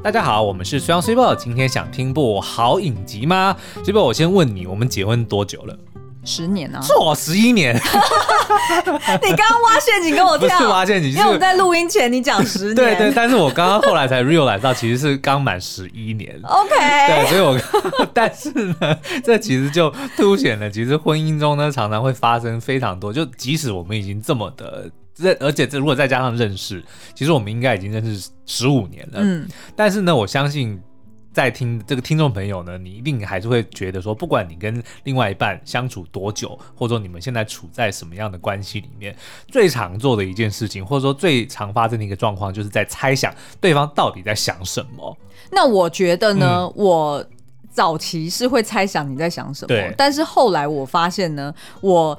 [0.00, 5.76] 大家好，我们是 Sun Super，今天想听部好影集吗？Super，我先问你，我们结婚多久了？
[6.24, 7.74] 十年啊，错，十一年。
[7.74, 16.40] 你刚刚挖陷阱跟我跳， 不是挖陷阱，因为我们在录音前你讲十年， 对对，但是我刚刚后来才 realize 到，其实是刚满十一年。
[16.44, 24.88] OK，对，所以我，但是呢，这其实就凸显了，其实婚姻中呢，常常会发生非常多，就即使我们已经这么的。
[25.18, 26.82] 认，而且这如果再加上认识，
[27.14, 29.18] 其实我们应该已经认识十五年了。
[29.20, 30.80] 嗯，但是呢，我相信
[31.32, 39.14] 在听这个听众朋友呢，你一定还是会觉得说，不管你跟另外一半相处多久，或者说你们现在处在什么样的关系里面，
[39.48, 45.16] 最常做的一件事情，或者说最常发生的一个状况，就是在猜想对方到底在想什么。
[45.50, 47.26] 那我觉得呢，嗯、我
[47.70, 52.18] 早期是会猜想你在想什么，对，但是后来我发现呢，我。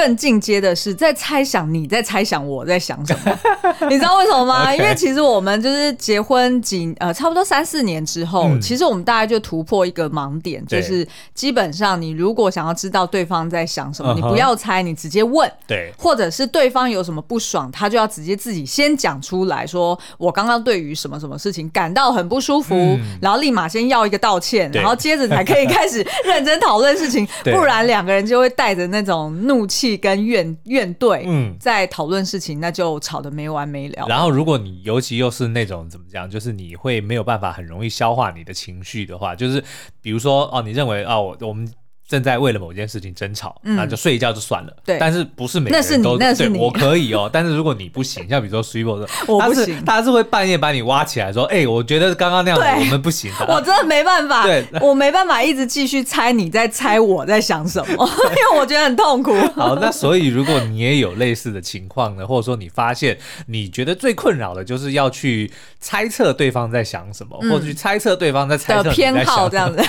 [0.00, 3.38] 更进阶的是在猜想你在猜想我在想什么，
[3.90, 29.89] 你知道为什么吗.因为其实我们就是结婚几呃差不多三四年之后，嗯、其实我们大概就突破一个盲点，就是基本上你如果想要知道对方在想什么，你不要猜，你直接问，对，或者是对方有什么不爽，他就要直接自己先讲出来说，我刚刚对于什么什么事情感到很不舒服，嗯、然后立马先要一个道歉，然后接着才可以开始认真讨论事情， 不然两个人就会带着那种怒气。
[29.96, 34.06] 跟怨怨怼，嗯，在讨论事情，那就吵得没完没了。
[34.08, 39.62] 然后，如果你尤其又是那种怎么讲，就是你会没有办法很容易消化你的情绪的话，就是
[40.00, 41.70] 比如说哦，你认为啊哦，我们。
[42.10, 44.76] 正在为了某件事情争吵，那就睡一觉就算了。
[44.84, 47.30] 对，但是不是每个人都对，我可以哦。
[47.32, 53.30] 但是如果你不行，像比如说 Super 说，他是他是会半夜把你挖起来说，哎，我觉得刚刚那样子我们不行。
[53.46, 59.32] 我真的没办法，对， 我没办法一直继续猜你在猜我在想什么，因为我觉得很痛苦。
[59.54, 63.16] 好，那所以如果你也有类似的情况呢，或者说你发现
[63.46, 65.48] 你觉得最困扰的就是要去
[65.78, 69.80] 猜测对方在想什么，或者去猜测对方在猜测的偏好这样子。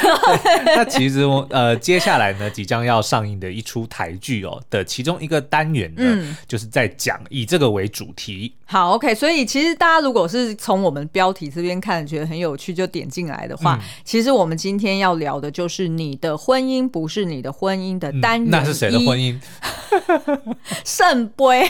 [0.75, 2.10] 那其实我呃接下。
[2.11, 8.51] 下来呢，即将要上映的一出台剧哦的其中一个单元呢，嗯、就是在讲以这个为主题。
[8.71, 18.49] 好，OK，所以其实大家如果是从我们标题这边看，觉得很有趣，就点进来的话，嗯、其实我们今天要聊的就是你的婚姻不是你的婚姻的单元、嗯。
[18.49, 19.37] 那是谁的婚姻？
[20.85, 21.69] 圣杯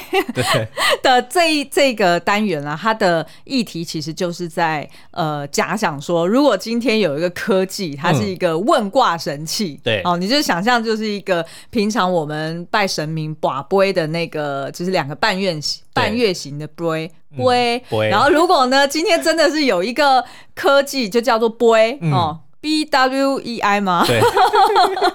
[1.01, 20.23] 的这一这个单元啊，它的议题其实就是在呃假想说，如果今天有一个科技，它是一个问卦神器，嗯、对，哦，你就想象就是一个平常我们拜神明跋杯的那个，就是两个半月形半月形的杯杯，然后如果呢，今天真的是有一个
[20.55, 22.39] 科技，就叫做杯、嗯、哦。
[22.61, 24.05] B W E I 吗？
[24.05, 24.21] 对，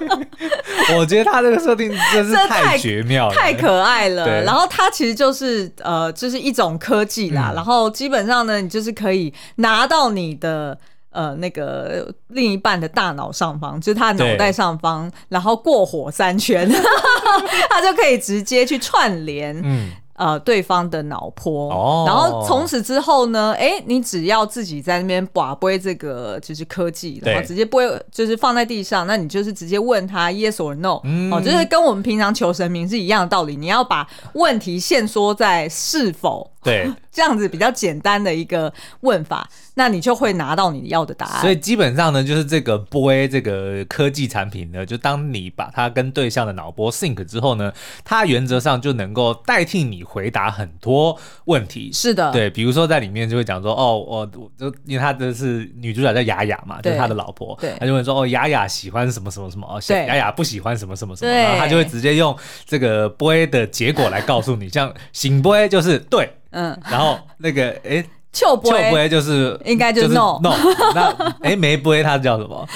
[0.99, 4.43] 我觉得他这个设定真是太绝妙了，太可爱了。
[4.43, 7.53] 然后它其实就是呃，就是一种科技啦。
[7.53, 10.77] 嗯、然后基本上呢，你就是可以拿到你的
[11.11, 16.69] 呃那个另一半的大脑上方，就是他的脑袋上方，然后过火三圈，
[17.71, 19.57] 他就可以直接去串联。
[19.63, 19.93] 嗯。
[20.17, 36.51] 呃，对方的脑波，哦、然后从此之后呢，哎，你只要自己在那边把播这个就是科技，然后直接播就是放在地上，那你就是直接问他 yes or no，、嗯、哦，就是跟我们平常求神明是一样的道理，你要把问题限缩在是否。
[36.63, 41.41] 对， 这样子比较简单的一个问法，那你就会拿到你要的答案。
[41.41, 47.73] 所以基本上呢，就是这个波这个科技产品呢，就当你把它跟对象的脑波 sync 之后呢，
[48.05, 51.91] 它原则上就能够代替你回答很多问题。
[51.91, 66.29] 是的，对，比如说在里面就会讲说，哦，我我就因为他的是女主角叫雅雅嘛，就是他的老婆，对，他就会说，哦，雅雅喜欢什么什么什么，哦，雅雅不喜欢什么什么什么，然后他就会直接用这个波的结果来告诉你，像醒波就是对。
[66.51, 70.55] 嗯，然后那个哎，秋波秋波就是应该就是 no no，
[70.95, 72.67] 那哎没波它叫什么？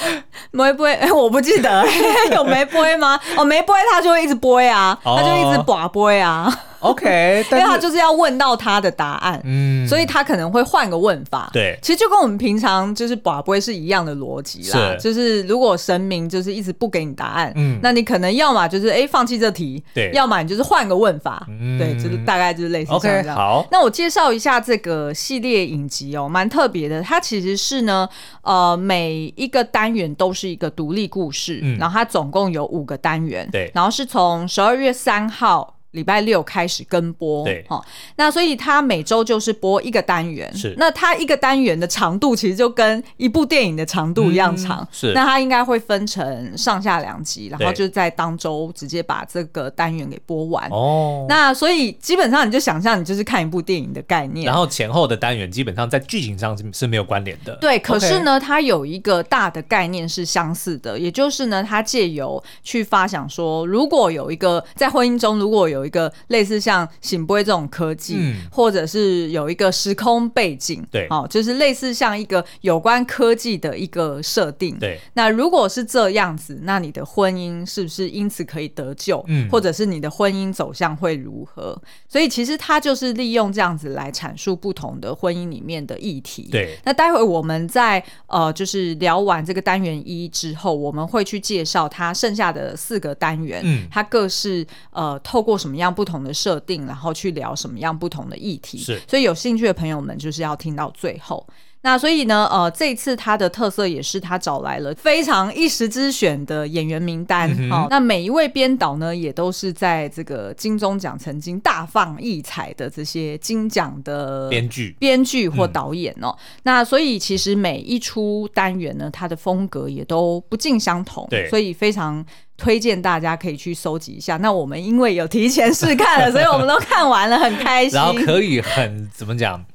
[0.51, 1.85] 没波哎， 我不记得。
[2.35, 3.19] 有没波吗？
[3.37, 6.51] 哦，没波它就会一直波啊，它就一直寡波啊。
[6.81, 11.49] OK， 因为他就是要问到他的答案，嗯，所以他可能会换个问法。
[11.53, 14.95] 对，其实就跟我们平常就是拔杯是一样的逻辑啦。
[14.95, 23.19] 是，就是如果神明就是一直不给你答案，嗯，那你可能要么就是哎放弃这题，对，要么你就是换个问法，嗯，对，就是大概就是类似这样。
[23.19, 23.67] OK，好。
[23.71, 27.01] 那我介绍一下这个系列影集哦，蛮特别的。
[27.01, 28.09] 它其实是呢，
[28.41, 35.77] 呃，每一个单元都是一个独立故事，嗯，然后它总共有五个单元，对，然后是从十二月三号。
[35.91, 37.83] 礼拜六开始跟播，对，哦，
[38.15, 40.73] 那所以它每周就是播一个单元，是。
[40.77, 45.13] 那它一个单元的长度其实就跟一部电影的长度一样长，嗯、是。
[45.13, 50.69] 那它应该会分成上下两集，然后就在当周直接把这个单元给播完。
[50.69, 51.25] 哦。
[51.27, 57.53] 那所以基本上你就想象你就是看一部电影的概念，然后前后的单元基本上在剧情上是是没有关联的。
[57.57, 74.99] 对，可是呢，它有一个大的概念是相似的，也就是呢，它借由去发想说，如果有一个在婚姻中，如果有有一个类似像醒波这种科技，嗯，或者是有一个时空背景，对，哦，就是类似像一个有关科技的一个设定，对。
[75.13, 79.23] 那如果是这样子，那你的婚姻是不是因此可以得救？
[79.27, 81.75] 嗯，或者是你的婚姻走向会如何？
[82.07, 86.49] 所以其实他就是利用这样子来阐述不同的婚姻里面的议题。
[86.51, 86.77] 对。
[86.85, 95.70] 那待会我们在呃，就是聊完这个单元一之后，我们会去介绍它剩下的四个单元，嗯，它各是呃透过什么。
[95.71, 101.47] 什么样不同的设定，然后去聊什么样不同的议题，是，所以有兴趣的朋友们就是要听到最后。
[101.83, 116.29] 那所以呢，呃，这一次他的特色也是他找来了非常一时之选的演员名单，好、嗯哦，那每一位编导呢，也都是在这个金钟奖曾经大放异彩的这些金奖的编剧、编剧或导演哦。
[116.29, 122.23] 嗯、那所以其实每一出单元呢，它的风格也都不尽相同，对，所以非常
[122.57, 124.37] 推荐大家可以去搜集一下。
[124.37, 129.65] 那我们因为有提前试看了， 所以我们都看完了，很开心，然后可以很怎么讲？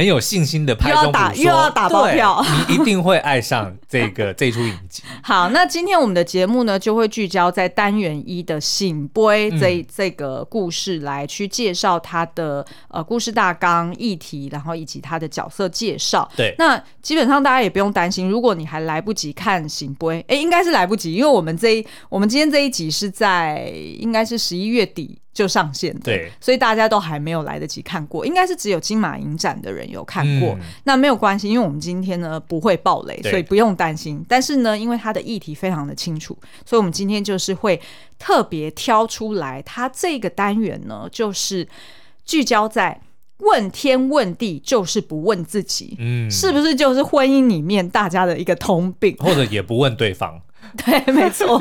[0.00, 5.02] 很有信心的拍中打，又要打包票，你 一定会爱上这个 这出影集。
[5.22, 16.26] 好，那今天我们的节目呢，就会聚焦在单元一的醒杯这、嗯、这个故事，来去介绍它的呃故事大纲、议题，然后以及它的角色介绍。
[16.34, 25.18] 对，那基本上大家也不用担心，如果你还来不及看醒杯，哎，应该是来不及，因为我们这一我们今天这一集是在应该是十一月底。
[25.32, 30.50] 就上线的，对，所以大家都还没有来得及看过，应该是只有金马影展的人有看过。
[30.54, 34.24] 嗯、那没有关系，因为我们今天呢不会爆雷，所以不用担心。
[34.28, 36.36] 但是呢，因为它的议题非常的清楚，
[36.66, 37.80] 所以我们今天就是会
[38.18, 41.66] 特别挑出来，它这个单元呢就是
[42.24, 43.00] 聚焦在
[43.38, 50.42] 问天问地，就是不问自己，嗯，是不是就是婚姻里面大家的一个通病，或者也不问对方。
[50.84, 51.60] 对，没错。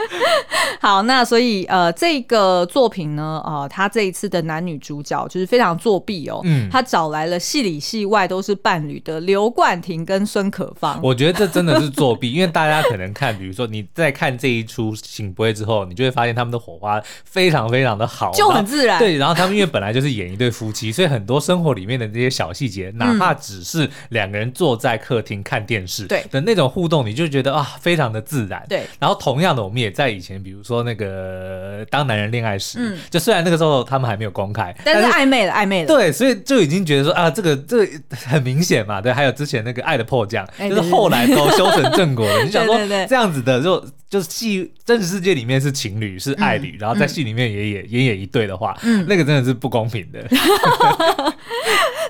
[0.80, 6.40] 好，那所以呃，这个作品呢，呃，他这一次的男女主角就是非常作弊哦。
[6.44, 11.00] 嗯，他找来了戏里戏外都是伴侣的刘冠廷跟孙可芳。
[11.02, 18.98] 我觉得这真的是作弊，因为大家可能看，比如说你在看这一出圣杯之后，你就会发现他们的火花非常非常的好，就很自然。
[18.98, 28.64] 对，然后他们因为本来就是演一对夫妻，所以很多生活里面的这些小细节，哪怕只是两个人坐在客厅看电视，对的那种互动，你就觉得啊，非常的自然。
[28.68, 42.42] 对，然后同样的，我们也在以前，比如说那个当男人恋爱时，嗯，就虽然那个时候他们还没有公开，但是暧昧了，暧昧了，对，所以就已经觉得说啊，这个这个很明显嘛，对，还有之前那个爱的迫降，就是后来都修成正果了。
[42.44, 42.76] 你想说
[43.08, 50.24] 这样子的，就就是戏真实世界里面是情侣是爱侣，然后在戏里面也演也演一对的话，嗯，那个真的是不公平的。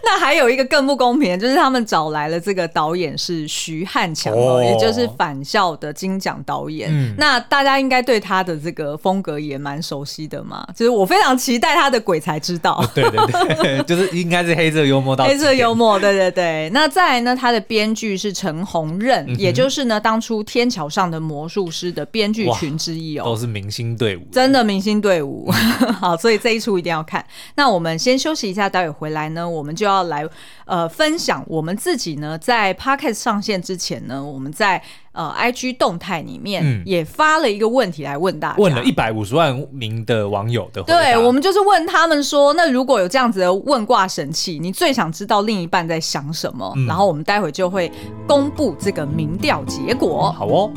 [0.07, 6.91] 那还有一个更不公平的，就是他们找来了这个导演是徐汉强哦，也就是返校的金奖导演。
[6.93, 12.85] 嗯，那大家应该对他的这个风格也蛮熟悉的嘛，就是我非常期待他的《鬼才知道》。
[12.95, 16.71] 对对对， 就是应该是黑色幽默到黑色幽默，对对对。
[16.75, 25.51] 那再来呢，他的编剧是陈鸿任，嗯、也就是呢当初《天桥上的魔术师》的编剧群之一哦，都是明星队伍，真的明星队伍。
[25.99, 27.25] 好，所以这一出一定要看。
[27.55, 29.94] 那我们先休息一下，待会回来呢，我们就要。
[30.03, 30.27] 来
[30.67, 34.83] 呃分享我们自己呢，在 Podcast 上线之前呢，我们在
[35.13, 40.83] 呃 IG 动态里面也发了一个问题来问大家，问了一百五十万名的网友的。
[40.83, 46.73] 对，我们就是问他们说，那如果有这样子的问卦神器，你最想知道另一半在想什么？
[46.77, 47.91] 嗯、然后我们待会就会
[48.27, 50.33] 公布这个民调结果。
[50.33, 50.71] 好哦。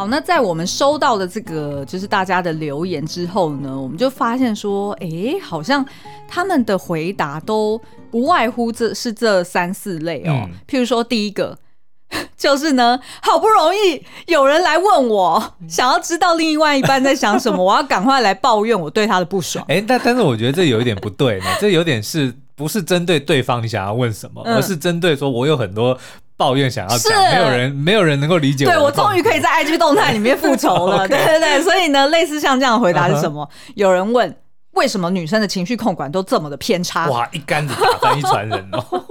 [0.00, 5.84] 好，那在我们收到的这个就是大家的留言之后呢，我们就发现说，哎、欸，好像
[6.26, 7.78] 他们的回答都
[8.10, 10.48] 不外乎这是这三四类哦。
[10.48, 11.58] 嗯、譬如说，第一个
[12.34, 19.62] 就是呢，好不容易有人来问我，想要知道另外一半在想什么，我要赶快来抱怨我对他的不爽。
[19.68, 25.98] 哎、欸，但但是我觉得这有一点不对呢，这有点是不是针对对方你想要问什么，嗯、而是针对说我有很多。
[26.40, 28.70] 抱怨想要讲，是没有人，没有人能够理解我。
[28.70, 31.04] 对，我终于可以在 IG 动态里面复仇了。
[31.08, 33.72] 对对对，所以呢，类似像这样的回答是什么？Uh huh.
[33.74, 34.34] 有人问
[34.70, 37.08] 为什么女生的情绪控管都这么的偏差？
[37.10, 38.82] 哇，一竿子打翻一船人哦！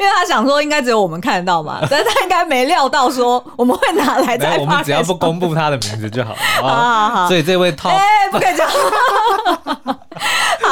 [0.00, 4.56] 因为他想说应该只有我们看得到嘛，但是他应该没料到说我们会拿来在。
[4.56, 6.38] 我们只要不公布他的名字就好了。
[6.60, 8.00] 好好好，所以这位 Top，哎，
[8.32, 8.68] 不可以讲。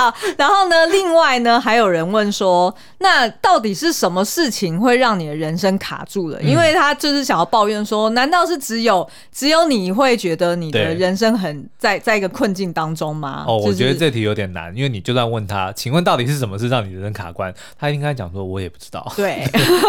[0.01, 6.41] 好，然后呢，另外呢，还有人问说，那到底是什么事情会让你的人生卡住了？
[6.41, 13.45] 因为他就是想要抱怨说，难道是只有只有你会觉得你的人生很在在一个困境当中吗？
[13.47, 19.07] 哦，我觉得这题有点难，因为你就算问他，请问到底是什么事让你人生卡关，他应该讲说，我也不知道。
[19.17, 19.45] 对，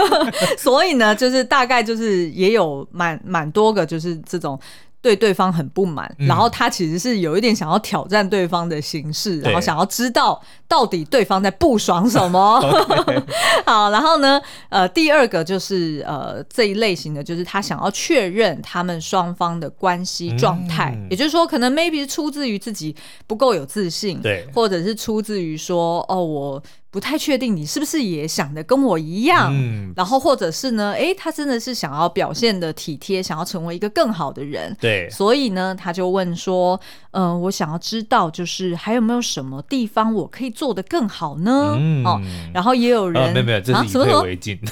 [0.59, 4.59] 所以呢，就是大概就是也有蛮蛮多个，就是这种。
[5.01, 12.61] 对对方很不满，然后他其实是有一点想要挑战对方的形式，嗯、然后想要知道到底对方在不爽什么。
[13.65, 14.39] 好，然后呢，
[14.69, 26.63] 呃，第二个就是呃这一类型的，就是他想要确认他们双方的关系状态，嗯、也就是说，可能 maybe 是出自于自己不够有自信，对，或者是出自于说，哦，我。
[26.91, 36.77] 不太确定你是不是也想的跟我一样，嗯，然后或者是呢，哎，他真的是想要表现的体贴，想要成为一个更好的人，对，所以呢，他就问说，
[37.11, 41.77] 嗯、呃，我想要知道，就是还有没有什么地方我可以做的更好呢？
[41.79, 42.19] 嗯、哦，
[42.53, 44.59] 然后也有人，呃、没有没有，这是以退为进。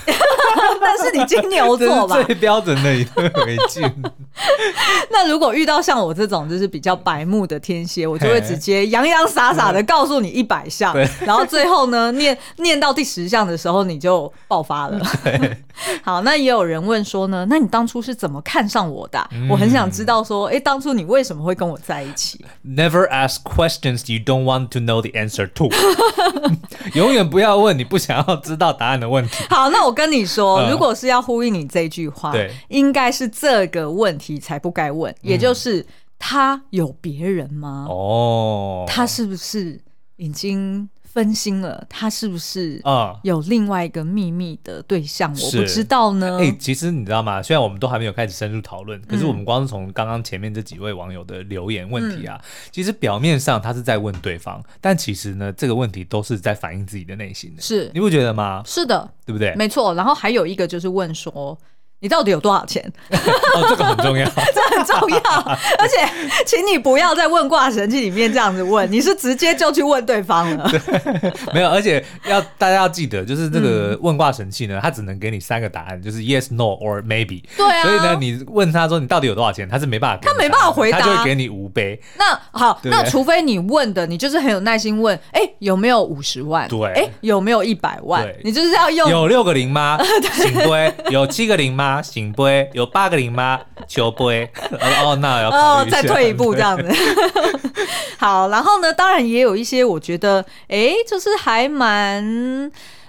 [0.49, 3.83] 啊但是你金牛座吧， 最标准的以退为进。
[5.11, 14.99] 那如果遇到像我这种就是比较白目的天蝎，我就会直接洋洋洒洒的告诉你一百项，然后最后呢，念念到第十项的时候你就爆发了。
[16.01, 19.29] 好，那也有人问说呢，那你当初是怎么看上我的？
[19.49, 25.69] 我很想知道说，哎，当初你为什么会跟我在一起？Never ask questions you don't want to know the answer to。
[26.95, 29.43] 永远不要问你不想要知道答案的问题。
[29.49, 30.29] 好，那我跟你说。
[30.29, 35.85] 说，如果是要呼应你这句话，对，应该是这个问题才不该问，也就是
[36.17, 37.87] 他有别人吗？
[37.89, 39.81] 哦，他是不是
[40.17, 40.87] 已经？
[41.19, 45.33] 分心了，他是不是啊有另外一个秘密的对象？
[45.33, 46.37] 嗯、我不知道呢。
[46.39, 47.43] 哎、欸，其实你知道吗？
[47.43, 57.61] 虽然我们都还没有开始深入讨论，嗯、可是我们光是从刚刚前面这几位网友的留言问题啊，嗯、其实表面上他是在问对方，但其实呢，这个问题都是在反映自己的内心的。
[57.61, 58.63] 是，你不觉得吗？
[58.65, 59.53] 是的，对不对？
[59.55, 59.93] 没错。
[59.95, 61.59] 然后还有一个就是问说。
[62.01, 62.81] 你到底有多少钱？
[63.11, 65.19] 哦，这个很重要， 这很重要。
[65.77, 66.09] 而且，
[66.45, 70.69] 请你不要在问卦神器里面这样子问，你是直接就去问对方了。
[70.69, 77.43] 对，没有，而且要大家要记得，就是这个问卦神器呢，它只能给你三个答案，就是 yes、no or maybe。
[77.57, 77.83] 对啊。
[77.83, 81.99] 所以呢，你问他说你到底有多少钱，他是没办法，他没办法回答，他就会给你五倍。
[82.17, 86.67] 那好，那除非你问的，你就是很有耐心问，哎，有没有五十万？
[86.69, 88.25] 对，哎，有没有一百万？
[88.43, 89.99] 你就是要用有六个零吗？
[90.35, 90.93] 请归？
[91.09, 91.88] 有七个零吗？
[92.01, 92.31] 行。
[92.31, 93.59] 不会有八个零吗？
[93.87, 94.49] 求杯
[95.03, 96.87] 哦，那要哦，再退一步这样子。
[98.19, 102.23] 好，然后呢，当然也有一些，我觉得，哎，就是还蛮，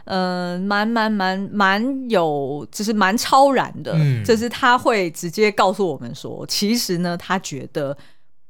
[0.04, 7.96] 嗯、呃，蛮蛮蛮蛮有，就是蛮超然的，嗯、就是他会直接告诉我们说，其实呢，他觉得。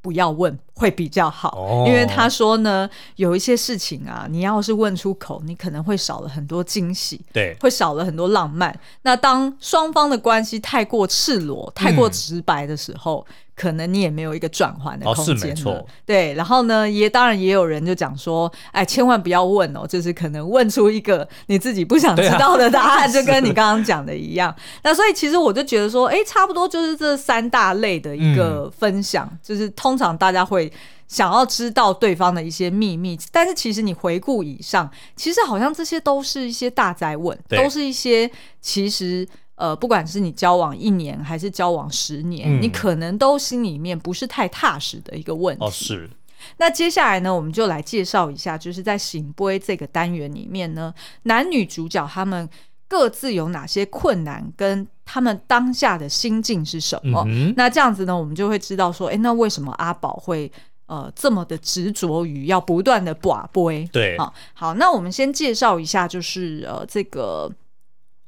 [0.03, 8.75] 不要问会比较好，哦、因为他说呢，有一些事情啊，你要是问出口，你可能会少了很多惊喜，对，会少了很多浪漫。
[9.03, 13.27] 那当双方的关系太过赤裸、太过直白的时候。
[13.29, 15.87] 嗯可能你也没有一个转换的空间，哦，是没错。
[16.07, 24.55] 对，然后呢，也当然也有人就讲说，哎，千万不要问哦，就是可能问出一个你自己不想知道的答案， 啊、就跟你刚刚讲的一样。
[24.83, 30.70] 那所以其实我就觉得说，哎，差不多就是这三大类的一个分享，嗯、就是通常大家会
[31.09, 39.29] 想要知道对方的一些秘密，但是其实你回顾以上，其实好像这些都是一些大哉问，都是一些其实。
[39.57, 45.63] 呃，不管是你交往一年还是交往十年，嗯、你可能都心里面不是太踏实的一个问题。
[45.63, 46.09] 哦，是。
[46.57, 52.49] 那接下来呢，我们就来介绍一下，就是在醒杯这个单元里面呢，男女主角他们
[52.89, 57.25] 各自有哪些困难，跟他们当下的心境是什么。
[57.27, 60.51] 嗯、那这样子呢，我们就会知道说，哎，那为什么阿宝会
[60.87, 63.89] 呃这么的执着于要不断的寡杯？
[63.93, 67.51] 对，好，好，那我们先介绍一下，就是呃这个。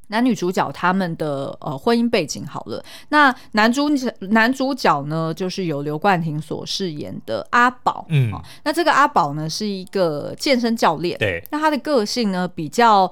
[0.09, 13.11] 男女主角他们的呃婚姻背景好了，那男主角男主角呢，就是由刘冠廷所饰演的阿宝，嗯、哦，那这个阿宝呢是一个健身教练，对，那他的个性呢比较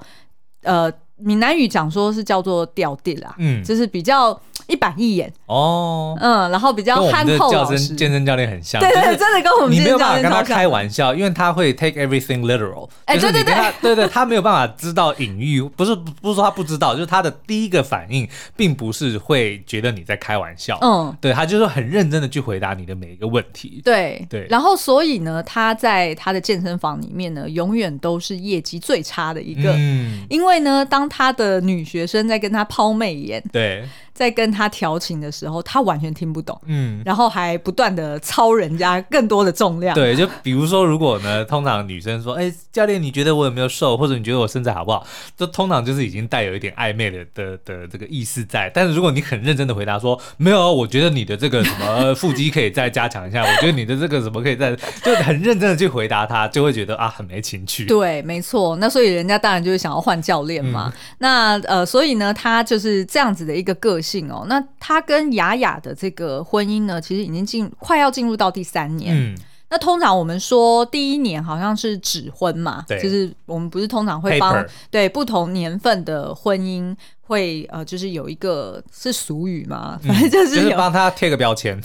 [0.61, 0.91] 呃
[1.23, 4.39] 闽南语讲说是叫做吊地啦，嗯，就是比较。
[4.67, 5.29] 一板一眼。
[5.47, 18.25] 哦，嗯，然后比较憨厚老实，健身教练很像，对对，真的跟我们健身教练你没有办法跟他开玩笑，因为他会 take everything literal，哎，对对对，对对，他没有办法知道隐喻，不是不是说他不知道，就是他的第一个反应
[18.55, 24.25] 并不是会觉得你在开玩笑，嗯，对，他就是很认真的去回答你的每一个问题，对。
[24.29, 33.83] 对，然后所以呢，他在他的健身房里面呢，永远都是业绩最差的一个，嗯，因为呢，当他的女学生在跟他抛媚眼，对。
[34.21, 39.95] 在跟他调情的时候，他完全听不懂，嗯，然后还不断的操人家更多的重量。
[39.95, 43.97] 对，就比如说，如果呢， 通常女生说：“哎、欸，教练，你觉得我有没有瘦？
[43.97, 45.03] 或者你觉得我身材好不好？”
[45.35, 48.69] 就通常就是已经带有一点暧昧的的的这个意思在。
[48.71, 57.85] 但是如果你很认真的回答说：“没有，我觉得你的这个什么 腹肌可以再加强一下，我觉得你的这个什么可以再……”就很认真的去回答他，就会觉得啊，很没情趣。
[57.85, 58.75] 对，没错。
[58.75, 60.93] 那所以人家当然就是想要换教练嘛。
[60.93, 64.45] 嗯、那呃，所以呢，他就是这样子的一个个性哦。
[64.47, 69.15] 那他跟雅雅的这个婚姻呢，其实已经进快要进入到第三年。
[69.15, 69.37] 嗯，
[69.69, 81.81] 那通常我们说第一年好像是指婚嘛，就是我们不是通常会帮对不同年份的婚姻会呃，就是有一个是俗语嘛，反正就是就是帮他贴个标签。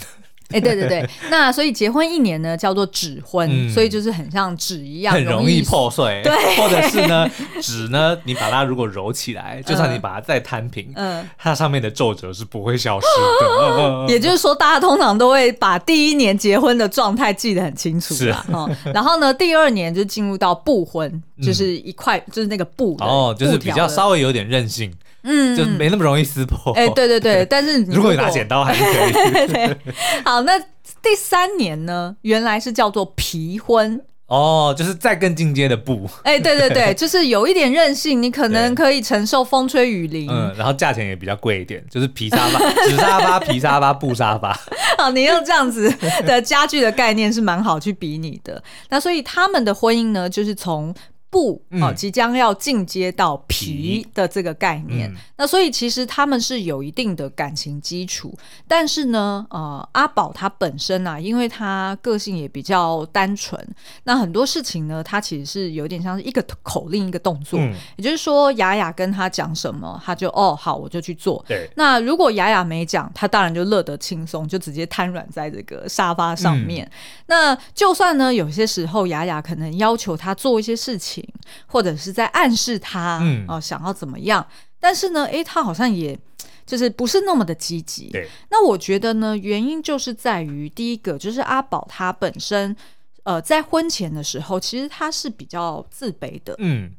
[0.51, 6.21] 哎，欸、对对对，那所以结婚一年呢，叫做纸婚，嗯、所以就是很像纸一样，很容易破碎。
[6.23, 7.29] 对，或者是呢，
[7.61, 13.05] 纸呢，你把它如果揉起来，就算你把它再摊平，嗯，它上面的皱褶是不会消失
[13.41, 13.47] 的。
[13.77, 18.45] 嗯、 也就是说，大家通常都会把第一年结婚的状态记得很清楚啦。
[18.47, 24.93] 是哦，然后呢，第二年就进入到布婚，就是一块，就是那个布哦，就是比较稍微有点韧性。
[25.27, 26.71] 嗯，就没那么容易撕破。
[26.73, 29.11] 哎、欸，对对对， 但是如果，你拿剪刀还是可以。
[29.45, 29.77] 对对
[30.23, 30.57] 好，那
[31.01, 32.15] 第三年呢？
[32.21, 36.09] 原来是叫做皮婚哦，就是再更进阶的布。
[36.23, 40.29] 哎、欸，对对对， 就是有一点韧性，你可能可以承受风吹雨淋。
[40.29, 44.57] 嗯，然后价钱也比较贵一点，就是皮沙发、纸沙发、皮沙发、布沙发。
[44.97, 45.93] 好，你用这样子
[46.25, 48.63] 的家具的概念是蛮好去比拟的。
[48.89, 50.95] 那所以他们的婚姻呢，就是从。
[51.29, 58.33] 布哦，即将要进阶到皮的这个概念，嗯、那所以其实他们是有一定的感情基础，
[58.65, 63.61] 但是呢，呃，阿宝他本身啊，因为他个性也比较单纯，
[64.05, 71.43] 那很多事情呢，他其实是有点像是一个口令一个动作，嗯、也就是说，雅雅跟他讲什么，他就哦好，我就去做。
[71.45, 76.85] 对，那如果雅雅没讲，他当然就乐得轻松，就直接瘫软在这个沙发上面。
[76.85, 76.91] 嗯、
[77.27, 81.16] 那就算呢，有些时候雅雅可能要求他做一些事情。
[81.65, 84.45] 或者是在暗示他，嗯，哦，想要怎么样？
[84.79, 86.17] 但是呢，诶，他好像也
[86.65, 88.09] 就是不是那么的积极。
[88.09, 92.75] 对，那我觉得呢，原因就是在于第一个，就是阿宝他本身，
[93.23, 96.91] 呃，在婚前的时候，其实他是比较自卑的，嗯。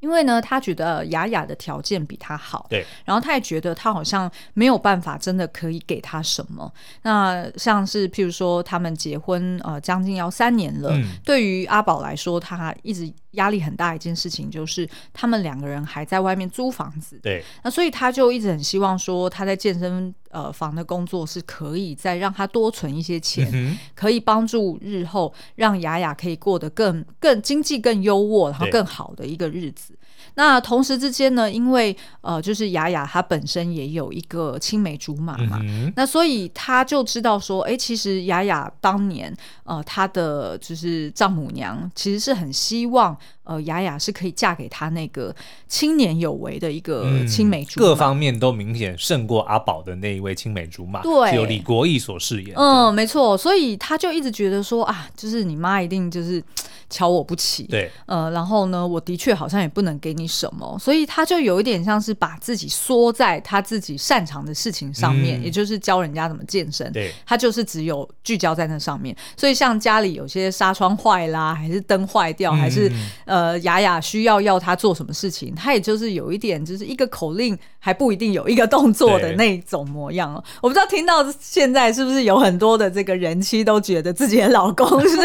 [0.00, 6.70] 因为呢，他觉得雅雅的条件比他好，对，然后他也觉得他好像没有办法真的可以给他什么。
[7.02, 29.95] 那像是譬如说，他们结婚呃将近要三年了，嗯、对于阿宝来说，他一直压力很大一件事情就是他们两个人还在外面租房子，对，那所以他就一直很希望说他在健身呃房的工作是可以再让他多存一些钱，嗯、可以帮助日后让雅雅可以过得更更经济更优渥，然后更好的一个日子。
[30.36, 45.34] 那同时之间呢，因为呃，就是雅雅她本身也有一个青梅竹马嘛，嗯、那所以她就知道说，哎、欸，其实雅雅当年呃，她的就是丈母娘其实是很希望呃，雅雅是可以嫁给他那个
[45.68, 52.54] 青年有为的一个青梅竹马，各方面都明显胜过阿宝的那一位青梅竹马，对，是由李国义所饰演。
[52.56, 56.42] 嗯，没错，所以他就一直觉得说啊，就是你妈一定就是。
[56.88, 69.16] 瞧我不起，对，呃，然后呢，我的确好像也不能给你什么，所以他就有一点像是把自己缩在他自己擅长的事情上面，嗯、也就是教人家怎么健身，对，他就是只有聚焦在那上面。
[69.36, 72.88] 所以像家里有些纱窗坏啦，还是灯坏掉，嗯、还是
[73.24, 80.34] 呃呃雅雅需要要他做什么事情，他也就是有一点就是一个口令还不一定有一个动作的那种模样。
[80.60, 85.16] 我不知道听到现在是不是有很多的这个人妻都觉得自己的老公是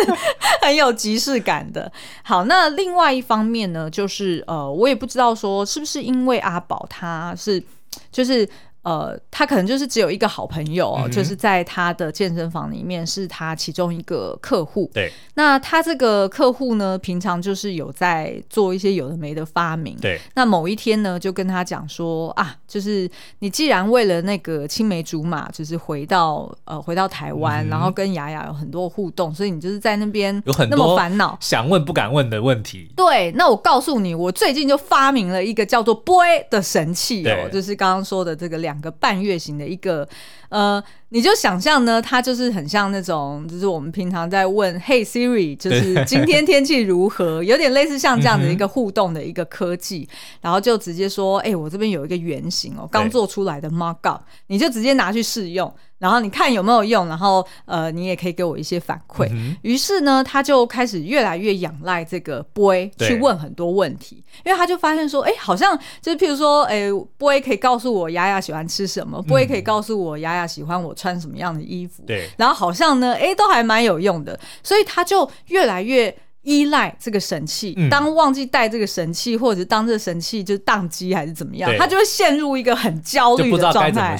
[0.62, 1.32] 很有即视。
[1.41, 1.91] 感的
[2.24, 7.63] 好，那另外一方面呢，就是呃，我也不知道说是不是因为阿宝他是
[8.12, 8.47] 就是。
[8.84, 14.89] 呃，他可能就是只有一个好朋友，嗯、就是在他的健身房里面是他其中一个客户。
[14.91, 19.96] 对，那他这个客户呢，平常就是有在做一些有的没的发明。
[20.02, 32.91] 对，那某一天呢，就跟他讲说啊，就是你既然为了那个青梅竹马，就是回到呃回到台湾，嗯、然后跟雅雅有很多互动，所以你就是在那边有很多烦恼，想问不敢问的问题。
[32.96, 38.70] 对，那我告诉你，我最近就发明了一个叫做 “boy” 的神器哦，就是刚刚说的这个两。
[38.71, 40.07] 两个半月形的一个，
[40.47, 50.07] 呃，你就想象呢，它就是很像那种，就是我们平常在问 “Hey Siri”，就是今天天气如何， 有点类似像这样的一个互动的一个科技，
[50.39, 59.27] 然后就直接说：“哎、欸，我这边有一个原型哦，刚做出来的 Markup，你就直接拿去试用。”然后你看有没有用，然后呃，你也可以给我一些反馈。
[59.29, 76.17] 嗯、于是呢，他就开始越来越仰赖这个 boy 去问很多问题，因为他就发现说，哎，好像就是譬如说，哎，boy 可以告诉我雅雅喜欢吃什么、嗯、，boy 可以告诉我雅雅喜欢我穿什么样的衣服，对，然后好像呢，哎，都还蛮有用的，所以他就越来越。
[76.43, 84.17] 依赖这个神器，当忘记带这个神器，嗯、或者是当这个神器就宕机还是怎么样，他就会陷入一个很焦虑的状态。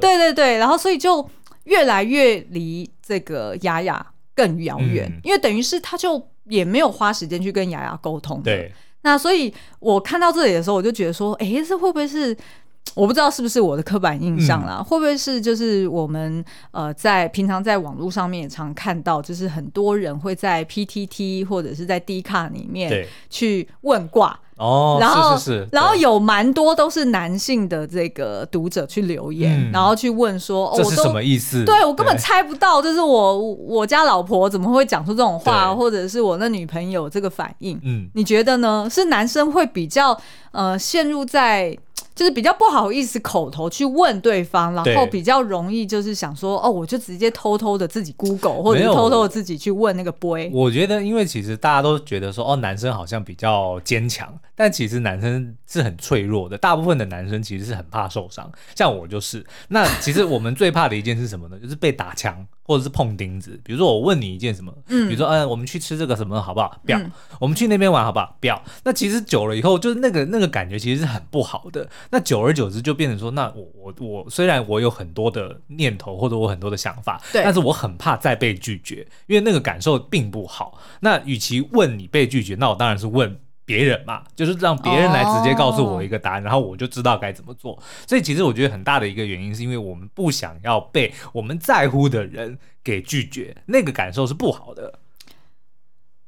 [0.00, 1.28] 对对对，然后所以就
[1.64, 8.40] 越来越离这个雅雅更遥远，嗯、因为等于是他就也没有花时间去跟雅雅沟通。
[8.42, 12.36] 对，那所以我看到这里的时候，我就觉得说，哎，这会不会是？
[12.94, 31.66] 我不知道是不是我的刻板印象啦，嗯、会不会是就是我们呃在平常在网络上面也常看到，就是很多人会在 PTT 或者是在 D 卡里面去问卦哦，然后是是是，然后有蛮多都是男性的这个读者去留言，嗯、然后去问说、哦、这是什么意思？
[31.66, 37.78] 对我根本猜不到，就是我我家老婆怎么会讲出这种话，或者是我那女朋友这个反应？
[37.82, 38.88] 嗯，你觉得呢？
[38.90, 40.18] 是男生会比较
[40.52, 41.76] 呃陷入在。
[42.16, 50.50] 就是比较不好意思口头去问对方，然后比较容易就是想说哦，我就直接偷偷的自己 Google 或者偷偷的自己去问那个 boy。
[50.50, 56.56] 我觉得，因为其实大家都觉得说哦，男生好像比较坚强，但其实男生是很脆弱的。
[56.56, 59.44] 大部分的男生其实是很怕受伤，像我就是。
[59.68, 61.58] 那其实我们最怕的一件是什么呢？
[61.58, 62.46] 就是被打枪。
[62.68, 66.76] 或者是碰钉子，比如说我问你一件什么，嗯，比如说，嗯，我们去吃这个什么好不好？
[66.84, 68.36] 不要，嗯、我们去那边玩好不好？
[68.40, 68.60] 不要。
[68.82, 71.88] 那其实久了以后，就是那个那个感觉其实是很不好的。
[72.10, 80.78] 那久而久之就变成说，那我我我虽然我有很多的念头或者我很多的想法，对，但是我很怕再被拒绝，因为那个感受并不好。
[81.00, 83.40] 那与其问你被拒绝，那我当然是问。
[83.68, 86.46] 别人嘛，就是让别人来直接告诉我一个答案，oh.
[86.46, 87.76] 然后我就知道该怎么做。
[88.06, 95.00] 所以其实我觉得很大的一个原因，是因为我们不想要被我们在乎的人给拒绝，那个感受是不好的。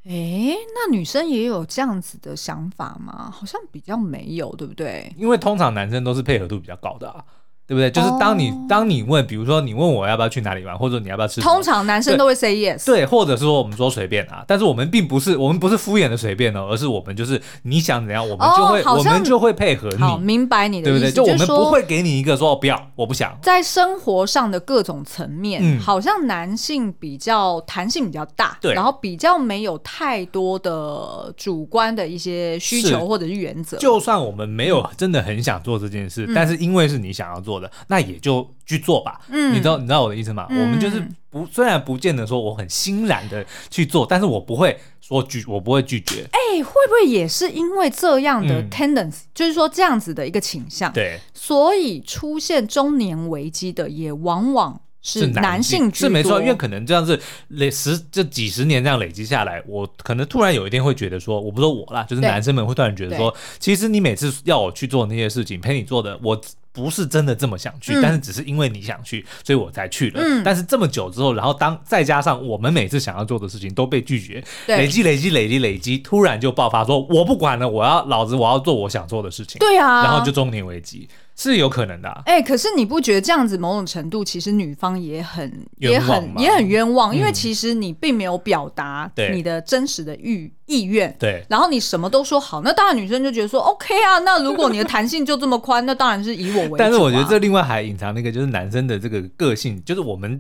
[0.09, 3.31] 哎，那女生也有这样子的想法吗？
[3.31, 5.15] 好像比较没有，对不对？
[5.19, 7.23] 因为通常男生都是配合度比较高的啊。
[7.69, 7.91] 对不对？
[7.91, 8.59] 就是当你、oh.
[8.67, 12.87] 当你问，比如说你问我要不要去哪里玩，或者你要不要吃，通常男生都会 say yes。
[12.87, 19.99] 对，或者是说我们说随便啊，但是我们并不是我们不是敷衍的随便哦，而是我们就是你想怎样，我们就会、oh, 我们就会配合你。
[19.99, 21.13] 好，明白你的意思，对不对？
[21.13, 23.39] 就我们不会给你一个说不要，我不想。
[23.43, 33.77] 在生活上的各种层面，嗯、好像男性比较弹性比较大，对，然后比较没有太多的主观的一些需求或者是原则。
[33.77, 38.49] 就算我们没有真的很想做这件事，嗯、但是因为是你想要做的，那也就。
[38.69, 40.47] 去做吧，嗯，你知道你知道我的意思吗？
[40.51, 46.29] 嗯、我们就是不，虽然不见得说我很欣然的去做，但是我不会说拒，我不会拒绝。
[46.33, 66.41] 哎、欸，会不会也是因为这样的 tendency，、嗯、就是说这样子的一个倾向，对，所以出现中年危机的也往往是男性居多，是没错，因为可能这样子累十这几十年这样累积下来，我可能突然有一天会觉得说，我不说我啦，就是男生们会突然觉得说，其实你每次要我去做那些事情，陪你做的，我。
[66.71, 70.21] 不是真的这么想去，嗯、但是只是因为你想去，所以我才去了。
[70.23, 79.59] 嗯、但是这么久之后，然后当再加上我们每次想要做的事情都被拒绝，对累积累积累积累积，突然就爆发，说我不管了，我要老子我要做我想做的事情。
[79.59, 81.09] 对啊，然后就中年危机。
[81.39, 96.79] 是有可能的，啊，哎、欸，可是你不觉得这样子某种程度，其实女方也很也很也很冤枉，因为其实你并没有表达你的真实的欲意愿，对，然后你什么都说好，那当然女生就觉得说 OK 啊，那如果你的弹性就这么宽，那当然是以我为主，啊。
[96.79, 100.39] 但是我觉得这另外还隐藏那个就是男生的这个个性，就是我们。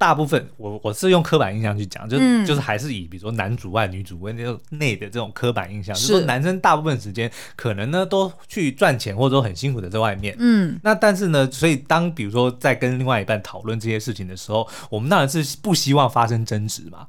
[0.00, 6.06] 大部分我我是用刻板印象去讲，就、嗯、就是还是以比如说男主外女主外那种内的这种刻板印象，是。
[6.06, 17.06] 就是说男生大部分时间可能呢都去赚钱或者说很辛苦的在外面，嗯，那但是呢，所以当比如说在跟另外一半讨论这些事情的时候，我们当然是不希望发生争执嘛，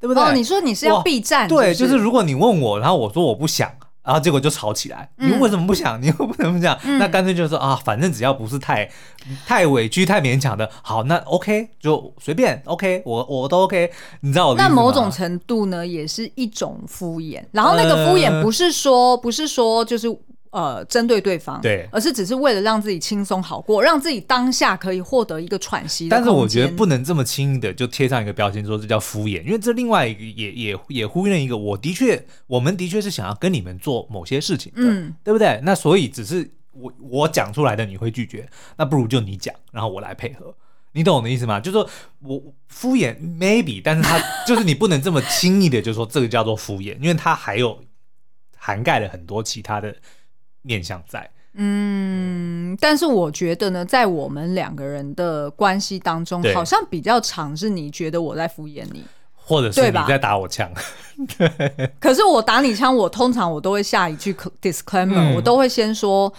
[0.00, 0.22] 对不对？
[0.22, 3.70] 哦，你说你是要避战，对，就是如果你问我，然后我说我不想。
[4.04, 6.00] 然后结果就吵起来，你为什么不想？
[6.00, 6.74] 嗯、 你又不能不想？
[6.82, 8.88] 嗯、那干脆就是说啊，反正只要不是太
[9.46, 14.54] 太委屈、太勉强的，好，那 OK 就随便 OK，我我都 OK，你知道我？
[14.54, 17.42] 那某种程度呢，也是一种敷衍。
[17.52, 20.08] 然后那个敷衍不是说、呃、不是说就是。
[20.50, 26.08] 呃，针对对方，对，而是只是为了让自己轻松好过，让自己当下可以获得一个喘息。
[26.08, 35.60] 但是我觉得不能这么轻易的就贴上一个标签，说这叫敷衍，因为这另外一个也也也呼应了一个，我的确，我们的确是想要跟你们做某些事情的，嗯，对不对？
[35.64, 36.50] 那所以只是。
[36.80, 40.54] 我我讲出来的你会拒绝，那不如就你讲，然后我来配合。
[40.92, 41.58] 你懂我的意思吗？
[41.58, 47.82] 就是说我敷衍 maybe，但是他就是你不能这么轻易的就说这个叫做敷衍，因为他还有
[48.56, 49.92] 涵盖了很多其他的
[50.62, 51.30] 面向在。
[51.54, 59.02] 嗯，但是我觉得呢，在我们两个人的关系当中，好像比较常是你觉得我在敷衍你，
[59.34, 60.70] 或者是你在打我枪。
[61.36, 66.32] 对， 可是我打你枪，我通常我都会下一句 disclaimer，、嗯、我都会先说。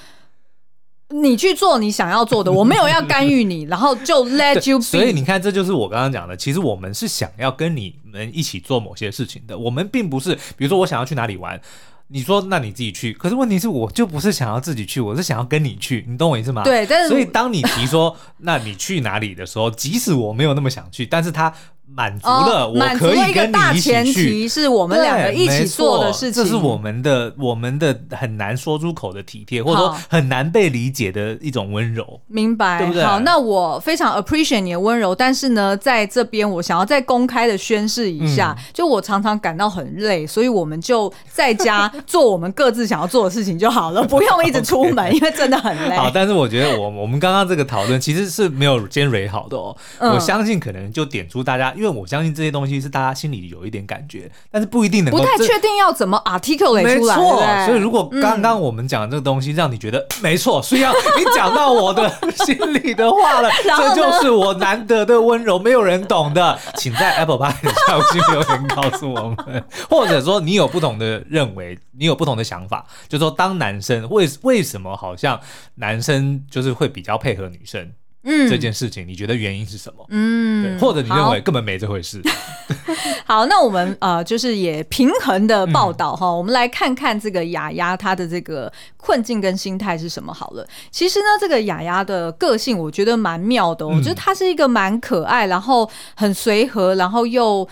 [1.11, 4.83] 你去做你想要做的，我没有要干预你，然后就 let you be。
[4.83, 6.37] 所以你看，这就是我刚刚讲的。
[6.37, 9.57] 其实我们是想要跟你们一起做某些事情的。
[9.57, 11.59] 我们并不是，比如说我想要去哪里玩，
[12.09, 13.13] 你说那你自己去。
[13.13, 16.03] 可是问题是，我就不是想要自己去，我是想要跟你去。
[16.07, 16.63] 你懂我意思吗？
[16.63, 16.85] 对。
[16.85, 21.53] 但是，所以当你提说 那你去哪里的时候，即使我没有那么想去，但是他。
[21.95, 23.89] 满足了，我可以跟你一起去。
[23.89, 32.21] 前提是我们两个一起做的事情，这是我们的我们的很难说出口的体贴，或者说很难被理解的一种温柔。
[32.27, 33.03] 明白，对不对？
[33.03, 45.95] 好，那我非常 appreciate 你的温柔，但是呢，在这边我想要再公开的宣誓一下，嗯、就我常常感到很累，所以我们就在家做我们各自想要做的事情就好了，不用一直出门， 因为真的很累。
[45.97, 52.79] 好，但是我觉得我我们刚刚这个讨论其实是没有尖锐好的哦，嗯、我相信可能就点出大家，因为我相信这些东西。
[52.79, 55.19] 是大家心里有一点感觉，但是不一定能够。
[55.19, 57.17] 不太确定要怎么 articulate 出来。
[57.17, 62.09] 没错，所以如果刚刚我们讲的这个东西让你觉得、嗯、没错，需要你讲到我的
[62.45, 75.37] 心里的话了， 这就是我难得的温柔，没有人懂的，请在 Apple Podcast 下面留言告诉我们，或者说你有不同的认为，你有不同的想法，就是说当男生为为什么好像
[75.75, 77.91] 男生就是会比较配合女生？
[78.29, 80.05] 嗯，这件事情你觉得原因是什么？
[80.09, 82.21] 嗯，对，或者你认为根本没这回事？
[83.25, 90.67] 好，那我们呃，就是也平衡的报道哈，嗯、我们来看看这个雅雅她的这个困境跟心态是什么好了。
[90.91, 97.67] 其实呢，这个雅雅的个性我觉得蛮妙的，嗯、我觉得她是一个蛮可爱，然后很随和，然后又。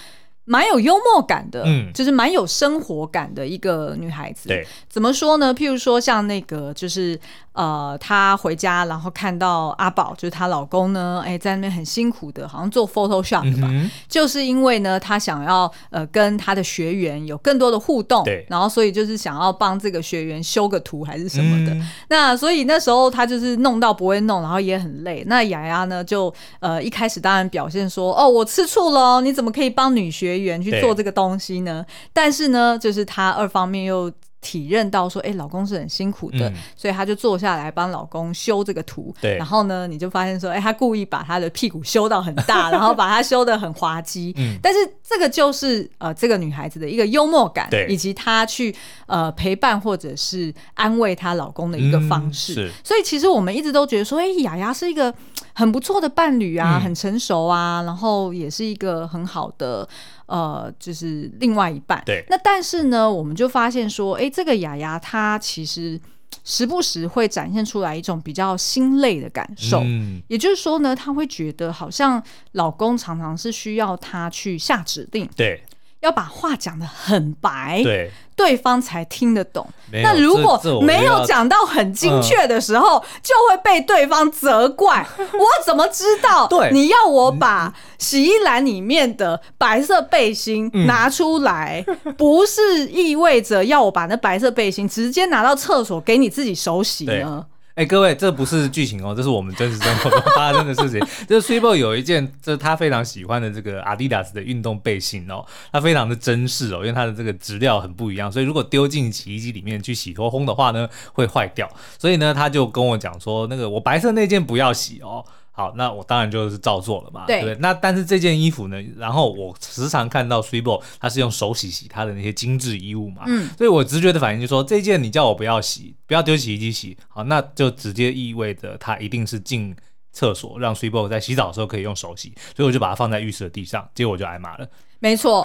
[0.50, 4.48] 蛮有幽默感的，嗯，就是蛮有生活感的一个女孩子。
[4.48, 5.54] 对，怎么说呢？
[5.54, 7.20] 譬如说，像那个，就是
[7.52, 21.74] 呃，她回家，然后看到阿宝，就是她老公呢，哎，在那边很辛苦的，好像做 Photoshop 吧，嗯、就是因为呢，她想要呃跟她的学员有更多的互动，对，然后所以就是想要帮这个学员修个图还是什么的。
[21.74, 25.26] 嗯、那所以那时候她就是弄到不会弄，然后也很累。
[25.28, 31.86] 那雅雅呢，就呃一开始当然表现说，哦，我吃醋了，你怎么可以帮女学员去做这个东西呢？
[32.14, 39.14] 但是呢，就是她二方面又体认到说，哎、欸，老公是很辛苦的，嗯、所以她就坐下来帮老公修这个图。
[39.20, 44.32] 对，然后呢，你就发现说，哎、欸，他故意把她的屁股修到很大，然后把它修的很滑稽。
[44.38, 48.74] 嗯，但是这个就是呃，这个女孩子的一个幽默感，对，以及她去
[49.08, 52.54] 呃陪伴或者是安慰她老公的一个方式。
[52.54, 55.14] 嗯、是，所以其实我们一直都觉得说，哎、欸，雅雅是一个
[55.54, 59.90] 很不错的伴侣啊，嗯、很成熟啊，然后也是一个很好的。
[60.28, 62.02] 呃，就是另外一半。
[62.06, 62.24] 对。
[62.30, 66.00] 那但是呢，我们就发现说，哎，这个雅雅她其实
[66.44, 69.82] 时不时会展现出来一种比较心累的感受。
[69.84, 70.22] 嗯。
[70.28, 75.28] 也就是说呢，她会觉得好像老公常常是需要她去下指令。
[75.36, 75.62] 对。
[76.02, 77.82] 要把话讲的很白。
[77.84, 78.12] 对。
[78.36, 79.68] 对方才听得懂。
[79.92, 85.04] 那如果没有讲到很精确的时候，就会被对方责怪。
[85.18, 86.46] 我怎么知道？
[86.46, 97.44] 对，你要我把洗衣篮里面的白色背心拿出来，嗯、 不是意味着要我把那白色背心直接拿到厕所给你自己手洗呢？
[97.78, 101.00] 哎、各位，这不是剧情哦，这是我们真实生活中发生的事情。
[101.30, 111.70] 就是 Super 有一件，就是他非常喜欢的这个 Adidas 的运动背心哦，他非常的珍视哦，因为它的这个质料很不一样，所以如果丢进洗衣机里面去洗脱烘的话呢，会坏掉。
[112.00, 115.24] 所以呢，他就跟我讲说，那个我白色那件不要洗哦。
[115.58, 117.58] 好，那我当然就是照做了嘛，对不对？
[117.60, 129.76] 那但是这件衣服呢，然后我时常看到 Swibo 他是用手洗洗他的那些精致衣物嘛，嗯，所以我直觉的反应就是说，这件你叫我不要洗，不要丢洗衣机洗，好，那就直接意味着它一定是进
[130.14, 134.70] 厕所让 Swibo 在洗澡的时候可以用手洗，所以我就把它放在浴室的地上，结果我就挨骂了。
[135.00, 135.44] 没错，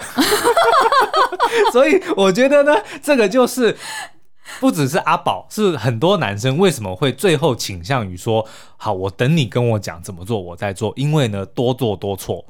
[1.73, 3.75] 所以我觉得呢，这个就是。
[4.59, 8.45] 不只是阿宝，是很多男生为什么会最后倾向于说
[8.77, 12.43] 好，我等你跟我讲怎么做，我再做，因为呢，多做多错，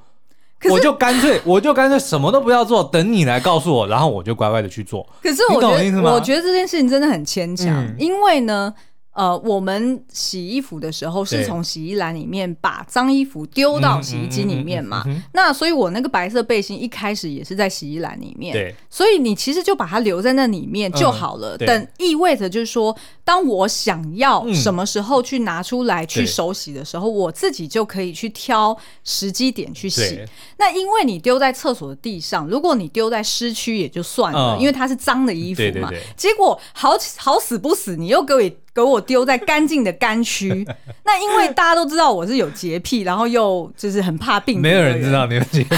[0.70, 5.08] 我就干脆我就干脆什么都不要做，等你来告诉我，然后我就乖乖的去做。
[5.22, 8.74] 可是我觉得，我觉得这件事情真的很牵强，嗯、因为呢，
[9.14, 15.04] 呃，我们洗衣服的时候是从洗衣篮里面把脏衣服丢到洗衣机里面嘛？
[15.34, 18.54] 那所以我那个白色背心一开始也是在洗衣篮里面。
[18.54, 21.56] 对，所以你其实就把它留在那里面就好了。
[21.58, 30.20] 等、嗯、意味着就是说，当我想要什么时候去拿出来去手洗的时候，我自己就可以去挑时机点去洗。
[30.58, 35.72] 那因为你丢在厕所的地上，如果你丢在湿区也就算了，嗯、因为它是脏的衣服嘛。
[35.72, 38.42] 对对对，结果好好死不死，你又给我。
[38.74, 40.66] 给我丢在干净的干区，
[41.06, 45.76] 那因为大家都知道我是有洁癖，然后又就是很怕病，没有人知道你有洁癖。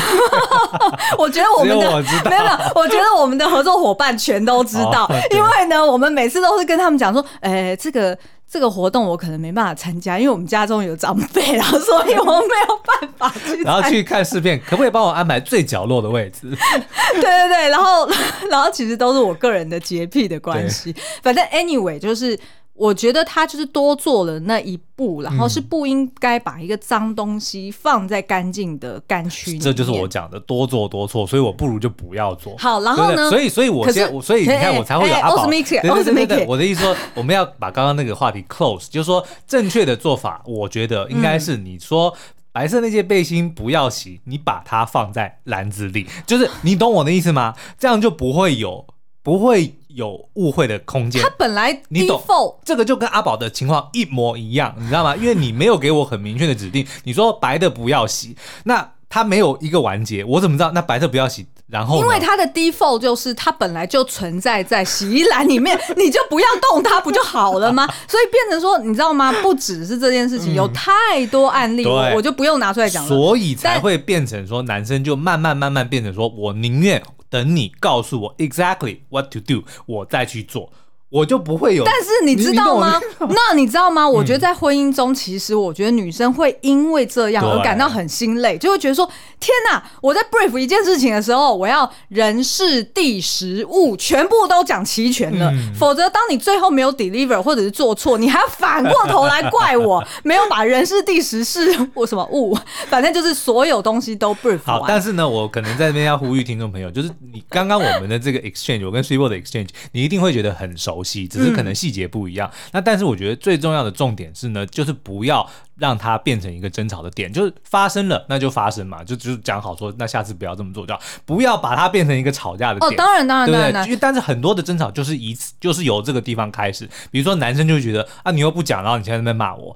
[1.19, 8.17] 我觉得我们的我没有没有，我觉得我们的合作伙伴全都知道，哦、因为呢，我们每次都是跟他们讲说，哎、欸，这个
[8.49, 13.61] 这个活动我可能没办法参加，因为我们家中有长辈，然后所以我们没有办法去。
[13.63, 16.49] 然后去看试片，可不可以帮我安排最角落的位置？
[17.15, 18.07] 对对对，然后
[18.49, 22.39] 然后其实都是我个人的洁癖的关系，反正 anyway 就是。
[22.75, 29.57] 我觉得他就是多做了那一步，然后是不应该把一个脏东西放在干净的干区。
[29.57, 32.53] 这就是我讲的多做多错，所以我不如就不要做。
[32.57, 33.29] 好，然后呢？
[33.29, 35.47] 所以，所以我先，所以你看，我才会有阿宝。
[35.49, 42.13] 对对对，我的意思说，我们要把刚刚那个话题 close，就是说正确的做法，我觉得应该是你说
[42.51, 47.53] 白色那件背心不要洗，你把它放在篮子里，就是你懂我的意思吗？
[47.79, 48.85] 这样就不会有，
[49.25, 49.75] 不会。
[49.95, 51.21] 有误会的空间。
[51.21, 52.21] 他本来你懂
[52.65, 55.15] 这个就跟阿宝的情况一模一样，你知道吗？
[55.15, 58.35] 因为你没有给我很明确的指定，你说白的不要洗，
[58.65, 60.73] 那他没有一个完结，我怎么知道？
[60.73, 67.87] 那白的不要洗，然后因为它的 default 就是它本来就存在在洗衣篮里面，你就不要动它，不就好了吗？
[68.05, 69.31] 所以变成说，你知道吗？
[69.41, 73.07] 不只是这件事情，嗯、有太多案例，我就不用拿出来讲了。
[73.07, 77.01] 所以才会变成说，男生就慢慢慢慢变成说我宁愿。
[77.29, 80.71] 等你告诉我 exactly what to do，我再去做，
[81.15, 81.85] 我就不会有。
[81.85, 82.99] 但是你知道吗？
[83.29, 84.07] 那你知道吗？
[84.07, 89.81] 我觉得在婚姻中，其实我觉得女生会因为这样而感到很心累，就会觉得说：天哪！
[90.01, 95.49] 我在 brief 一件事情的时候，我要人事地时物全部都讲齐全了，
[95.79, 104.83] 否则当你最后没有 deliver 或者是做错，你还要反过头来怪我 没有把人事地时事或什么物，反正就是所有东西都 brief 好。
[104.87, 112.51] 但是呢，我可能在这边要呼吁听众朋友，就是你刚刚我们的这个 exchange，我跟 Sweetboy 的 exchange，你一定会觉得很熟悉，只是可能细节不一样。
[112.73, 113.35] 那但是我觉得。
[113.45, 122.91] 最重要的重点是呢，就是不要让它变成一个争吵的点，就是发生了那就发生嘛，就就讲好说，那下次不要这么做，就不要把它变成一个吵架的点。
[122.91, 123.83] 哦，当然当然，对不对？
[123.83, 126.89] 因为但是很多的争吵就是一次，就是由这个地方开始。
[127.11, 129.75] 比如说男生就觉得啊，你又不讲，然后你现在在那边骂我，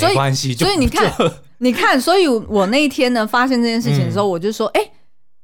[0.00, 0.54] 没关系。
[0.54, 1.12] 所以你看，
[1.58, 4.80] 你看，所以我那一天呢，发现这件事情的时候，嗯、我就说，哎，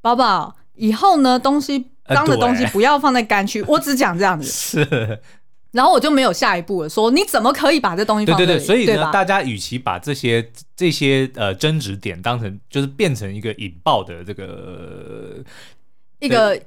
[0.00, 4.46] 宝宝，以后呢，东西脏的东西不要放在干区，我只讲这样子。
[4.46, 5.20] 是。
[5.72, 15.36] 然后我就没有下一步了，说你怎么可以把这东西放对对对，所以呢，大家与其把这些这些呃争执点当成就是变成一个引爆的这个
[16.20, 16.58] 一个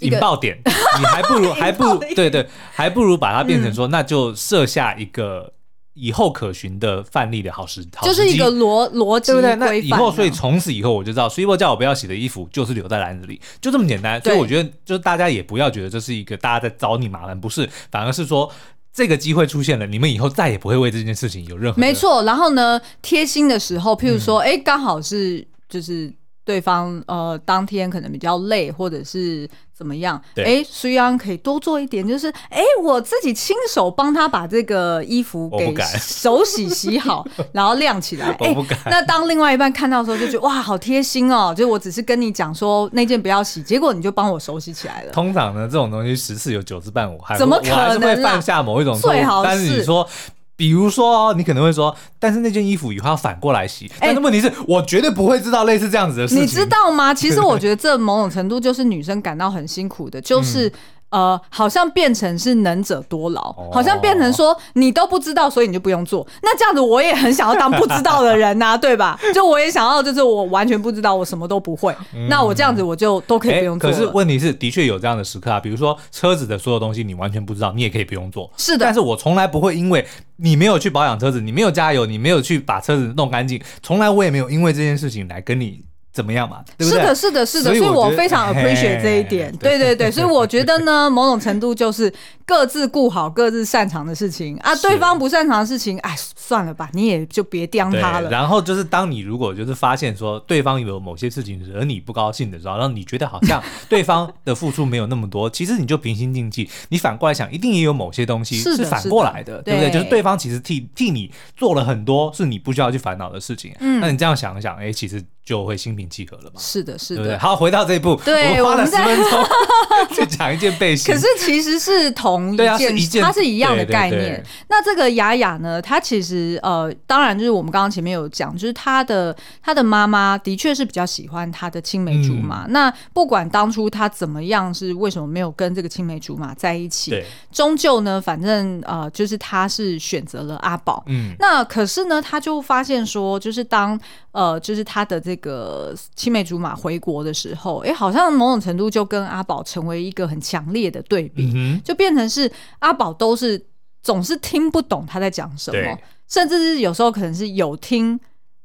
[0.00, 0.60] 引爆点，
[0.98, 5.52] 你还不如 还不如对对，还不如把它变成说，那就设下一个。
[5.96, 9.56] 以后可循的范例的好时，就是一个逻逻辑，对不对？
[9.56, 14.22] 那以后，所以从此以后我就知道，Sweetboy 叫我不要洗的衣服就是留在篮子里，就这么简单。
[14.22, 18.52] 所以我觉得，就是大家也不要觉得这是一个大家在找你麻烦，不是，反而是说
[18.92, 21.80] 这个机会出现了，你们以后再也不会为这件事情有任何。
[21.80, 26.12] 没错，然后呢，贴心的时候，譬如说，哎、嗯，刚好是就是。
[26.46, 30.18] 对方呃，当天可能比较累，或者是怎么样？
[30.36, 38.28] 哎，虽然可以多做一点，就是哎，我自己亲手帮他把这个衣服给手洗洗好， 然后晾起来。
[38.38, 38.56] 哎，
[38.86, 41.52] 那当另外一半看到的时候，就觉得哇，好贴心哦！
[41.52, 45.10] 就我只是跟你讲说那件不要洗，结果你就帮我手洗起来了。
[45.10, 50.08] 通常呢，这种东西十次有九次半，我还怎么可能会犯下某一种错好，但是你说。
[50.56, 53.90] 比如说，你可能会说，但是那件衣服以后要反过来洗。
[54.00, 56.42] 但是问题是我绝对不会知道类似这样子的事情。
[56.42, 57.12] 你知道吗？
[57.14, 60.72] 其实我觉得这某种程度就是女生感到很辛苦的，就 是。
[61.10, 66.26] 呃，好像变成是能者多劳，好像变成说你都不知道，所以你就不用做。
[66.42, 69.18] 那这样子，我也很想要当不知道的人呐， 对吧？
[69.34, 71.94] 就我也想要，就是我完全不知道，我什么都不会。
[72.28, 73.90] 那我这样子，我就都可以不用做。
[73.90, 78.50] 可是问题是，的确有这样的时刻啊，比如说车子的所有东西你完全不知道，你也可以不用做。
[78.56, 80.04] 是的，但是我从来不会因为
[80.36, 85.84] 你没有去保养车子，你没有加油，你没有去把车子弄干净，从来我也没有因为这件事情来跟你。
[86.16, 86.64] 怎么样嘛？
[86.78, 87.02] 对不对？
[87.02, 89.54] 是的，是的，是的，所以，我我非常 appreciate 这一点。
[89.58, 92.10] 对对对，所以我觉得呢， 某种程度就是
[92.46, 98.30] 各自顾好各自擅长的事情啊，对方不擅长的事情，哎，算了吧，你也就别刁他了。
[98.30, 109.90] 然后就是当你如果就是发现说对方有某些事情惹你不高兴的时候，然后你觉得好像 对方的付出没有那么多，其实你就平心静气，你反过来想，一定也有某些东西是反过来的，对不对？
[109.90, 113.74] 就是对方其实替替你做了很多是你不需要去烦恼的事情。
[113.80, 115.22] 嗯，那你这样想一想，哎，其实。
[115.46, 116.58] 就会心平气和了嘛？
[116.58, 119.46] 是的，是的，对对，好，回到这一步，对，我们花了十分钟
[120.10, 124.44] 去讲一件背心，可是其实是同一件，啊、一件它是一样的概念。
[124.68, 132.64] 那这个雅雅呢，她其实呃，当然就是我们刚刚前面有讲，就是她的她的妈妈的确是比较喜欢她的青梅竹马。
[132.64, 137.12] 嗯、那不管当初她怎么样，是为什么没有跟这个青梅竹马在一起？
[137.12, 141.04] 对，终究呢，反正呃，就是她是选择了阿宝。
[141.06, 143.96] 嗯，那可是呢，她就发现说，就是当
[144.32, 145.35] 呃，就是她的这个。
[145.36, 153.62] 这个青梅竹马回国的时候，哎，好像某种程度就跟阿宝成为一个很强烈的对比，嗯、就变成是阿宝都是
[154.02, 158.18] 总是听不懂他在讲什么，甚至是有时候可能是有听，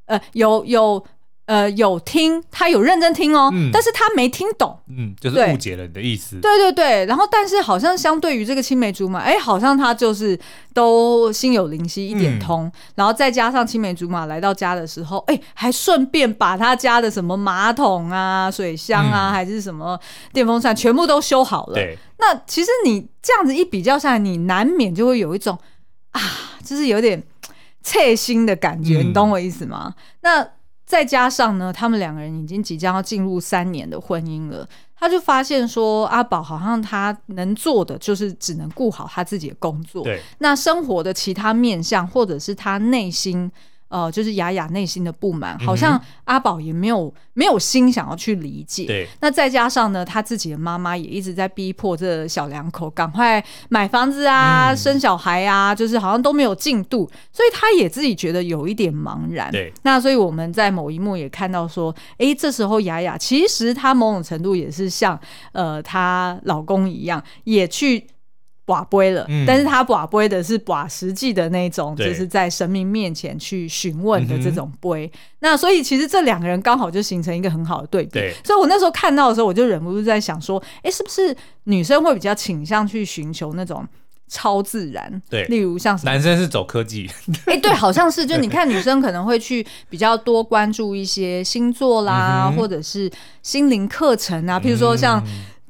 [0.06, 1.06] 呃，有有。
[1.48, 6.38] 呃，有听，他有认真听哦，嗯、但是他没听懂，嗯，就是误解了你的意思。
[6.40, 10.40] 对对对，然后但是好像相对于这个青梅竹马，哎，好像他就是
[10.74, 20.00] 都心有灵犀一点通，嗯、然后再加上青梅竹马来到家的时候，哎，还顺便把他家的什么马桶啊、水箱啊，嗯、还是什么
[20.32, 21.74] 电风扇全部都修好了。
[21.74, 25.58] 对，那其实你这样子一比较下来，你难免就会有一种
[26.12, 26.22] 啊，
[26.64, 27.22] 就是有点
[27.84, 29.96] 切心的感觉，嗯、你懂我意思吗？
[30.22, 30.48] 那。
[30.92, 34.68] 再加上呢，他们两个人已经即将要进入三年的婚姻了，
[35.00, 43.50] 他就发现说，阿宝好像他能做的就是只能顾好他自己的工作，对，那生活的其他面向或者是他内心。
[43.92, 48.86] 呃，就是雅雅内心的不满，好像阿宝也没有没有心想要去理解。
[48.86, 59.52] 对，那再加上呢，他自己的妈妈也一直在逼迫这小两口赶快买房子啊，嗯、生小孩啊，就是好像都没有进度，所以他也自己觉得有一点茫然。
[59.52, 65.20] 对，那所以我们在某一幕也看到说，哎、欸，这时候雅雅其实她某种程度也是像
[65.52, 68.08] 呃她老公一样，也去。
[68.66, 75.06] 寡杯了，嗯、但是他寡杯的是寡实际的那种，就是在神明面前去询问的这种杯。
[75.08, 78.12] 嗯、那所以其实这两个人刚好就形成一个很好的对比。
[78.12, 81.36] 对所以我那时候看到的时候，我就忍不住在想说，哎，是不是
[81.66, 83.86] 女生会比较倾向去寻求那种
[84.30, 85.22] 超自然？
[85.30, 87.10] 对，例如像男生是走科技。
[87.46, 88.26] 哎，对，好像是。
[88.26, 95.22] 就你 看，女生可能会去比较多关注一些星座啦，嗯、或者是心灵课程啊，譬如说像。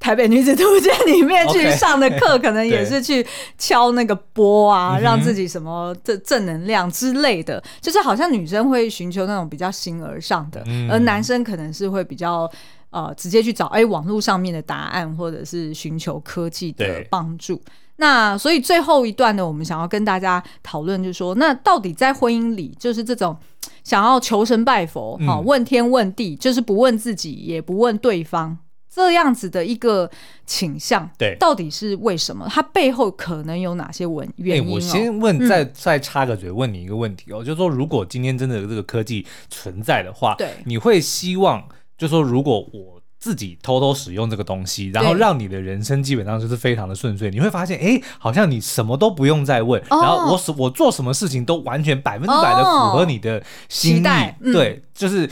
[0.02, 3.26] 台北女子图鉴里面 去上的课，可能也是去
[3.58, 5.04] 敲那个波啊，对。
[5.04, 12.50] 让自己什么正正能量之类的，就是好像女生会寻求那种比较形而上的，嗯、而男生可能是会比较
[12.90, 17.62] 呃直接去找哎网络上面的答案，或者是寻求科技的帮助。
[17.98, 23.38] 那所以最后一段呢，我们想要跟大家讨论，就是说，那到底在婚姻里，就是这种
[23.84, 28.58] 想要求神拜佛，哈、嗯，问天问地，就是不问自己，也不问对方。
[28.94, 30.12] 这样子的一个
[30.46, 32.46] 倾向，对，到底是为什么？
[32.50, 34.68] 它背后可能有哪些文原因？
[34.68, 34.74] 哦？
[34.74, 41.66] 我先问，再再插个嘴，问你一个问题哦，嗯、就是说，如果今天真的这个科技存在的话，对，你会希望，
[41.98, 55.30] 就是说，如果我自己偷偷使用这个东西，然后让你的人生基本上就是非常的顺遂，你会发现，哎，好像你什么都不用再问，哦、然后我我做什么事情都完全百分之百的符合你的心意，对，就是。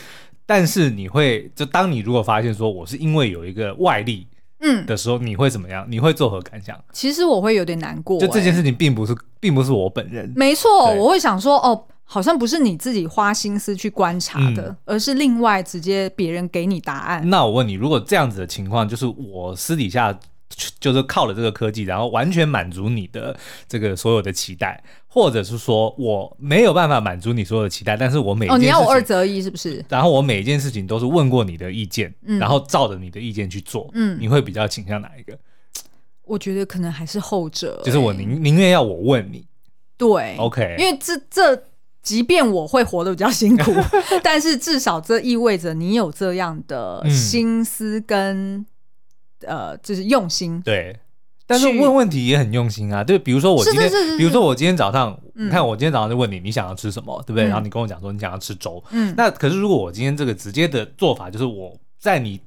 [0.49, 4.25] 但是你会，就当你如果发现说我是因为有一个外力，
[4.61, 5.85] 嗯的时候，嗯、你会怎么样？
[5.87, 6.75] 你会作何感想？
[6.91, 10.33] 其实我会有点难过、欸，就这件事情并不是，并不是我本人。
[10.35, 17.29] 没错，我会想说，哦，好像不是你自己花心思去观察的，嗯、而是另外直接别人给你答案。
[17.29, 20.19] 那我问你，如果这样子的情况，就是我私底下。
[20.79, 23.37] 就是靠了这个科技，然后完全满足你的
[23.67, 29.83] 这个所有的期待，或者是说我没有办法满足你所有的期待，但是我每件事情，哦，你要我二择一是不是？
[29.87, 35.37] 然后我每一件事情都是问过你的意见，嗯，然后照着你的意见去做，嗯，你会比较倾向哪一个？
[36.25, 39.45] 我觉得可能还是后者，欸，就是我宁宁愿要我问你，
[39.97, 41.63] 对，OK，因为这这，
[42.01, 43.71] 即便我会活得比较辛苦，
[44.23, 48.65] 但是至少这意味着你有这样的心思跟。
[49.47, 50.97] 呃，就是用心对，
[51.47, 53.03] 但是问问题也很用心啊。
[53.03, 57.45] 就，比如说我今天，比如说我今天早上，你看我今天早上就问你，你想要吃什么，对不对？
[57.45, 58.83] 然后你跟我讲说你想要吃粥。
[58.91, 62.39] 嗯，那可是如果我今天这个直接的做法，就是我在你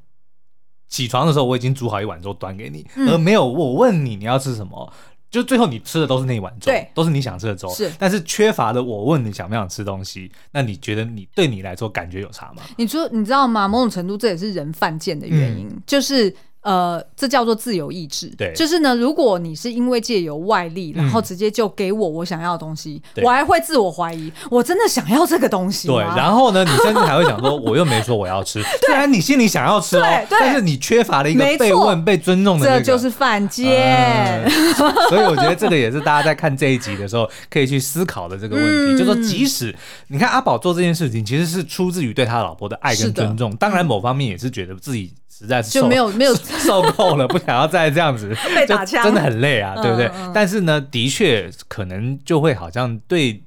[0.89, 4.93] 起床的时候，我已经煮好一碗粥端给你，而没有我问你你要吃什么，
[5.31, 7.69] 就最后你吃的都是那一碗粥，对，都是你想吃的粥。
[7.71, 12.63] 是，但是缺乏了我问你想不想吃东西，那你觉得你对你来说感觉有差吗？
[12.77, 13.67] 你说你知道吗？
[13.67, 16.33] 某种程度这也是人犯贱的原因，嗯、就是。
[16.63, 18.29] 呃，这叫做自由意志。
[18.39, 25.89] 对，就是呢，如果你是因为借由外力，然后直接就给我我想要的东西，嗯、我还会自我怀疑，我真的想要这个东西。
[25.89, 34.51] 对，然后呢，你甚至还会想说，我又没说我要吃， 虽然你心里想要吃哦，但是你缺乏了一个被问、被尊重的、这个，这就是犯贱、嗯。
[35.11, 39.75] 所以我觉得这个也是大家在看这一集的时候可以去思考的这个问题，嗯、就说即使
[40.07, 45.13] 你看阿宝做这件事情，其实是出自于对他老婆的爱跟尊重，当然某方面也是觉得自己。
[45.43, 46.35] 实在是就没有没有
[46.65, 50.07] 受够了，不想要再这样子 被打枪，真的很累啊，对不对？
[50.07, 53.43] 嗯嗯、但是呢，的确可能就会好像对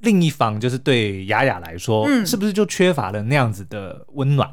[0.00, 4.48] 另一方，就是对雅雅来说，嗯、是不是就缺乏了那样子的温暖？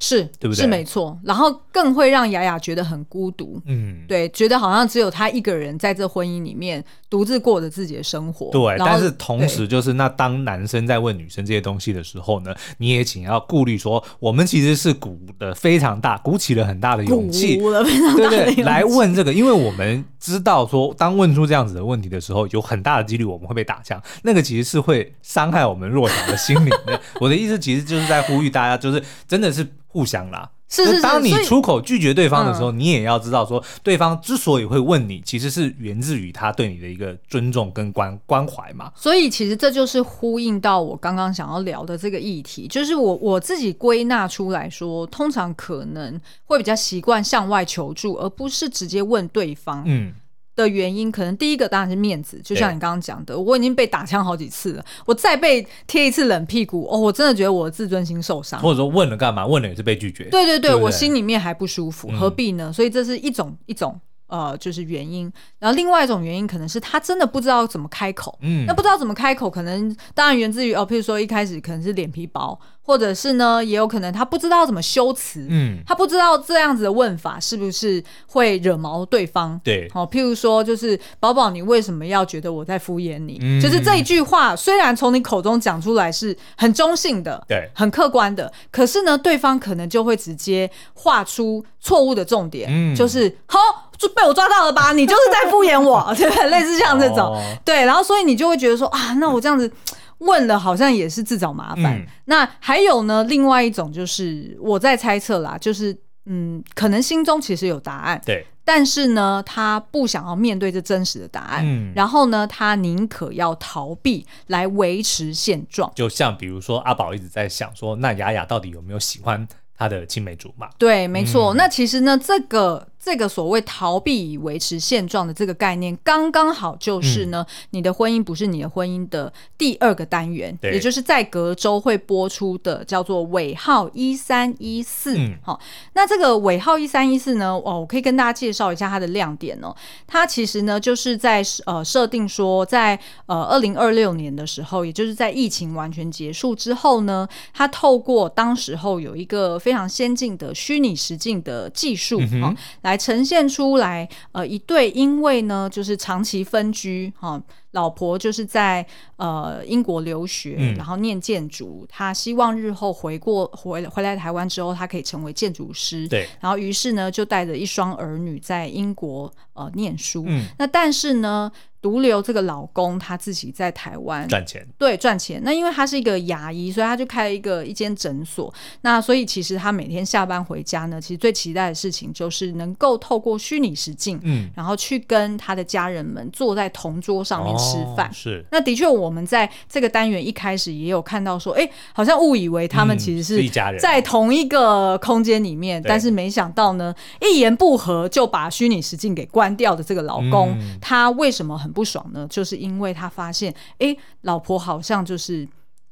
[0.00, 0.62] 是，对不对？
[0.62, 8.50] 是没错，然后更会让雅雅觉得很孤独，嗯，对，觉得好像只有她一个人在这婚姻里面独自过着自己的生活。
[8.50, 27.00] 对，但是同时就是，那当男生在问女生这些东西的时候呢，你也请要顾虑说，我们其实是鼓的非常大，鼓起了很大的勇气，鼓了非常大的勇气，对对，来问这个，因为我们知道说，当问出这样子的问题的时候，有很大的几率我们会被打枪，那个其实是会伤害我们弱小的心灵的。
[27.20, 29.66] 我的意思其实就是在呼吁大家，就是真的是。
[29.94, 31.02] 互相啦，是是是。
[31.02, 38.90] 当你出口拒绝对方的时候，你也要知道说，对方之所以会问你，其实是源自于他对你的一个尊重跟关关怀嘛。
[38.96, 49.84] 所以其实这就是呼应到我刚刚想要聊的这个议题，就是我我自己归纳出来说，通常可能会比较习惯向外求助，而不是直接问对方。
[49.86, 50.12] 嗯。
[50.56, 58.60] 的原因，可能第一个当然是面子，就像你刚刚讲的，我已经被打枪好几次了，我再被贴一次冷屁股，哦，我真的觉得我的自尊心受伤。
[58.60, 59.46] 或者说问了干嘛？
[59.46, 60.24] 问了也是被拒绝。
[60.24, 62.70] 对对对，对对，我心里面还不舒服，何必呢？
[62.70, 64.00] 嗯、所以这是一种一种
[64.34, 65.32] 呃，就是原因。
[65.60, 68.36] 然后另外一种原因，可能是他真的不知道怎么开口。
[68.42, 72.58] 嗯，那不知道怎么开口，可能当然源自于哦，譬如说一开始可能是脸皮薄。
[72.86, 83.38] 或者是呢，也有可能他不知道怎么修辞，嗯，他不知道这样子的问法是不是会惹毛对方，对，哦，譬如说，就是宝宝，你为什么要觉得我在敷衍你？
[83.40, 93.58] 嗯，就是这一句话，虽然从你口中讲出来是很中性的，对，很客观的，可是呢，对方可能就会直接画出错误的重点，嗯，就是好，
[94.06, 94.92] 就被我抓到了吧？
[94.92, 99.70] 你就是在敷衍我， 对，类似像这种，哦，对，然后所以你就会觉得说啊，那我这样子。
[100.18, 101.98] 问了好像也是自找麻烦。
[101.98, 103.24] 嗯、那还有呢？
[103.24, 105.94] 另外一种就是我在猜测啦，就是
[106.26, 115.92] 嗯，可能心中其实有答案，对，但是呢，他不想要面对这真实的答案，嗯，然后呢，他宁可要逃避来维持现状。
[115.94, 119.46] 就像比如说阿宝一直在想说，那雅雅到底有没有喜欢
[119.76, 120.70] 他的青梅竹马？
[120.78, 121.52] 对，没错。
[121.52, 122.86] 嗯、那其实呢，这个。
[123.04, 135.18] 这个所谓逃避以维持现状的这个概念，刚刚好就是呢，嗯、你的婚姻不是你的婚姻的第二个单元，也就是在隔周会播出的，叫做尾号一三一四。
[135.42, 135.60] 好，
[135.92, 139.76] 那这个尾号一三一四呢，哦，我可以跟大家介绍一下它的亮点哦。
[140.06, 152.93] 它其实呢，就是在呃设定说在，在呃二零二六年的时候，也就是在疫情完全结束之后呢，它透过当时候有一个非常先进的虚拟实境的技术啊、嗯哦，来。
[152.96, 157.42] 呈现出来，呃，一对因为呢，就是长期分居，哈、哦，
[157.72, 158.86] 老婆就是在
[159.16, 171.50] 呃英国留学，嗯、然后念建筑，他希望日后回过回回来台湾之后，他可以成为建筑师，对，然后于是呢，就带着一双儿女在英国呃念书，嗯，那但是呢。
[171.84, 175.38] 独留这个老公，他自己在台湾赚钱，对，赚钱。
[175.44, 178.50] 那因为他是一个牙医，所以他就开了一个一间诊所。
[178.80, 188.08] 那所以其实他每天下班回家呢，其实最期待的事情就是能够透过虚拟实境，嗯，然后去跟他的家人们坐在同桌上面吃饭。
[188.08, 188.42] 哦、是。
[188.50, 201.73] 那的确，我们在这个单元一开始也有看到说，哎，好像误以为他们其实是一家人，在同一个空间里面，嗯、但是没想到呢，一言不合就把虚拟实境给关掉的这个老公，嗯、他为什么很？
[201.74, 205.46] 不爽呢，就是因为他发现，哎，老婆好像就是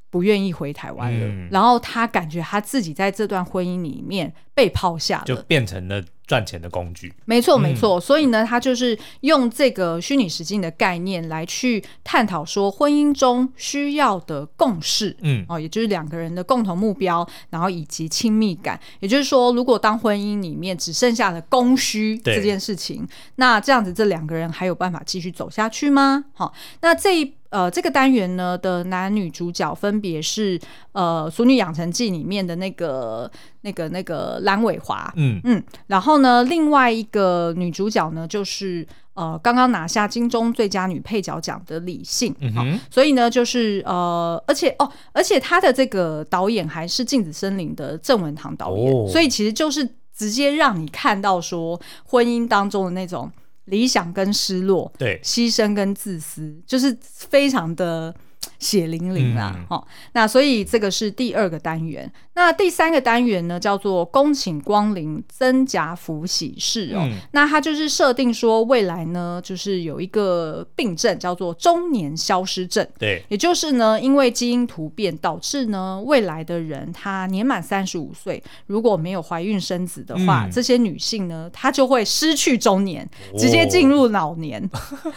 [0.08, 6.00] 不愿意回台湾了，嗯、然后他感觉他自己在这段婚姻里面被抛下了，就变成了。
[6.32, 7.98] 赚钱的工具，没错没错。
[7.98, 18.80] 嗯、所以呢，他就是用这个虚拟实境的概念来去探讨说，婚姻中需要的共识，嗯，哦，也就是两个人的共同目标，然后以及亲密感。
[19.00, 26.24] 也就是说，如果当婚姻里面只剩下了供需这件事情，那这样子这两个人还有办法继续走下去吗？
[26.32, 27.34] 好、哦，那这一。
[27.52, 30.58] 呃，这个单元呢的男女主角分别是
[30.92, 33.30] 呃《俗女养成记》里面的那个、
[33.60, 49.86] 那个、那个蓝伟华，嗯嗯，然后呢，另外一个女主角呢就是呃刚刚拿下金钟最佳女配角奖的李信，嗯、哦，所以呢就是呃，而且哦，而且他的这个导演还是《镜子森林》的郑文堂导演，哦、所以其实就是
[50.16, 53.30] 直接让你看到说婚姻当中的那种。
[53.66, 58.14] 理想跟失落，对，牺牲跟自私，就是非常的
[58.62, 59.54] 血淋淋啦。
[59.68, 62.10] 好、嗯哦，那所以这个是第二个单元。
[62.34, 67.00] 那第三个单元呢，叫做“恭请光临增加福喜事”哦。
[67.02, 72.86] 嗯、那它就是设定说，未来呢，就是有一个病症叫做中年消失症。
[72.98, 83.06] 对，也就是呢，因为基因突变导致呢，未来的人他年满三十五岁，如果没有怀孕生子的话，嗯、这些女性呢，她就会失去中年，
[83.36, 84.62] 直接进入老年。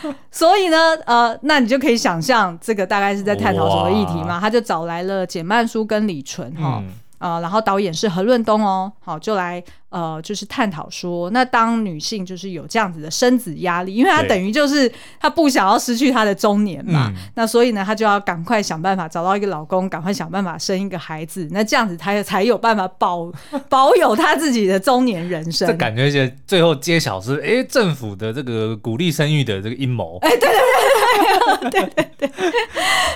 [0.04, 4.40] 哦、 所以呢，呃，那你就可以想象，这个大概是在探讨什么议题嘛？
[4.40, 6.80] 他就找来了简曼书跟李纯哈。
[6.82, 23.32] 嗯呃，然后导演是何润东哦，好，就来呃，就是探讨说，那当女性就是有这样子的生子压力，因为她等于就是她不想要失去她的中年嘛，嗯、那所以呢，她就要赶快想办法找到一个老公，赶快想办法生一个孩子，那这样子她也才有办法保
[23.70, 25.68] 保有她自己的中年人生。
[25.70, 30.20] 这感觉是最后揭晓是，哎，政府的这个鼓励生育的这个阴谋。
[30.22, 30.95] 哎，对对对
[31.72, 32.32] 对对。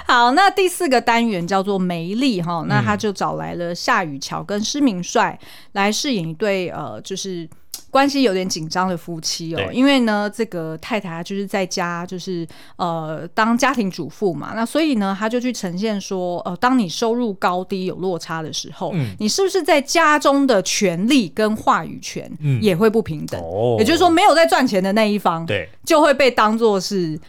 [0.06, 5.38] 好，那第四个单元叫做梅丽哈，那他就找来了夏雨乔跟施明帅
[5.74, 7.48] 来饰演一对呃，就是
[7.92, 9.58] 关系有点紧张的夫妻哦。
[9.58, 12.48] 对因为呢，这个太太就是在家就是
[12.78, 22.32] 呃当家庭主妇嘛，那所以呢，他就去呈现说，呃，当你收入高低有落差的时候，嗯、你是不是在家中的权利跟话语权
[22.62, 23.40] 也会不平等？
[23.40, 27.20] 嗯、也就是说，没有在赚钱的那一方，对，就会被当做是。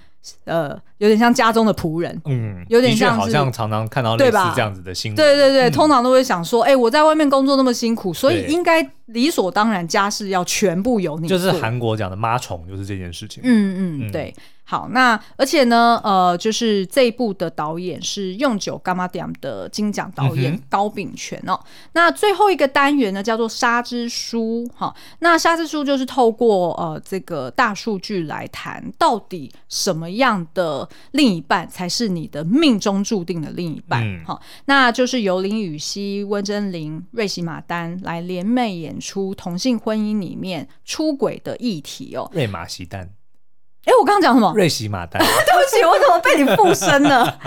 [0.45, 14.35] 呃，有点像家中的仆人，嗯，有点像，好像常常看到类似这样子的新闻，对对对，嗯、通常都会想说，哎、欸，我在外面工作那么辛苦，所以应该理所当然家事要全部由你，就是韩国讲的妈宠，就是这件事情，嗯嗯，对。
[14.71, 21.59] 好，那而且呢，呃，就是这一部的导演是用九柑仔店的金奖导演高秉权哦。
[21.95, 34.01] 那最后一个单元呢，叫做沙之书，哈，那沙之书就是透过呃这个大数据来谈，到底什么样的另一半才是你的命中注定的另一半？
[34.25, 42.31] 哈、嗯，那就是由林雨熙、温贞菱、瑞喜马丹来联袂演出同性婚姻里面出轨的议题哦。
[42.33, 43.11] 瑞马西丹。
[43.85, 44.53] 哎，我刚刚讲什么？
[44.55, 45.21] 瑞喜马丹。
[45.25, 47.39] 对不起，我怎么被你附身了？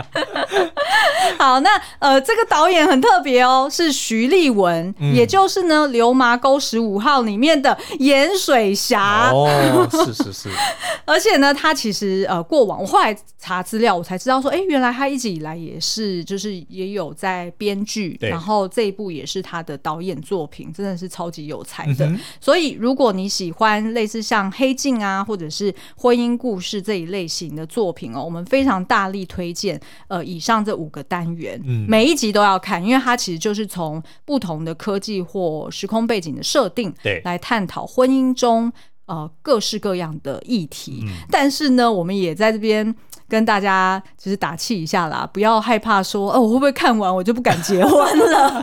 [1.37, 1.69] 好，那
[1.99, 9.29] 呃，这个导演很特别哦，是徐立文，嗯、也就是呢《流麻沟十五号》里面的盐水侠。
[9.31, 10.49] 哦，是是是。
[11.05, 22.05] 而且呢，他其实呃，过往我后来查资料，我才知道说，哎，原来他一直以来也是，就是也有在编剧，对然后这一部也是他的导演作品，真的是超级有才的。
[22.05, 29.79] 嗯、哼所以，如果你喜欢类似像《黑镜》啊，或者是婚姻故事这一类型的作品哦，我们非常大力推荐。
[30.07, 38.71] 呃，以上这五个单元，嗯，每一集都要看，因为它其实就是从不同的科技或时空背景的设定，对，来探讨婚姻中
[39.05, 41.01] 呃各式各样的议题。
[41.03, 42.95] 嗯、但是呢，我们也在这边
[43.33, 48.61] 跟大家就是打气一下啦，不要害怕说，哦，我会不会看完我就不敢结婚了？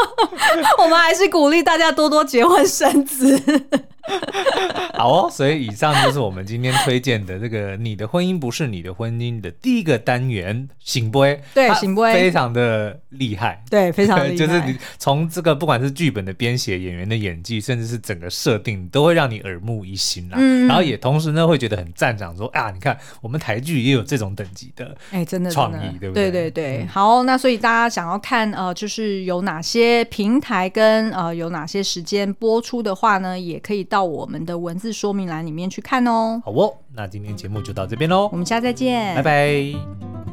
[0.78, 3.40] 我们还是鼓励大家多多结婚生子。
[4.94, 14.36] 好哦，所以以上就是我们今天推荐的这个“你的婚姻不是你的婚姻”的第一个单元“醒杯”，对，醒杯非常的厉害，对，非常 厉害。
[14.36, 20.36] 就是你从这个不管是剧本的编写、演员的演技，甚至是整个设定，都会让你耳目一新啦。
[20.36, 26.30] 嗯，然后也同时呢，会觉得很赞赏，说啊，你看我们台剧也有这种等级的，哎，真的创意，对不对？
[26.30, 26.86] 对对对。
[26.86, 33.82] 好，那所以大家想要看呃，就是有哪些平台跟呃有哪些时间播出的话呢，也可以。
[33.92, 36.40] 到我们的文字说明栏里面去看哦。
[36.42, 40.31] 好哦，那今天节目就到这边喽，我们下次再见，拜拜。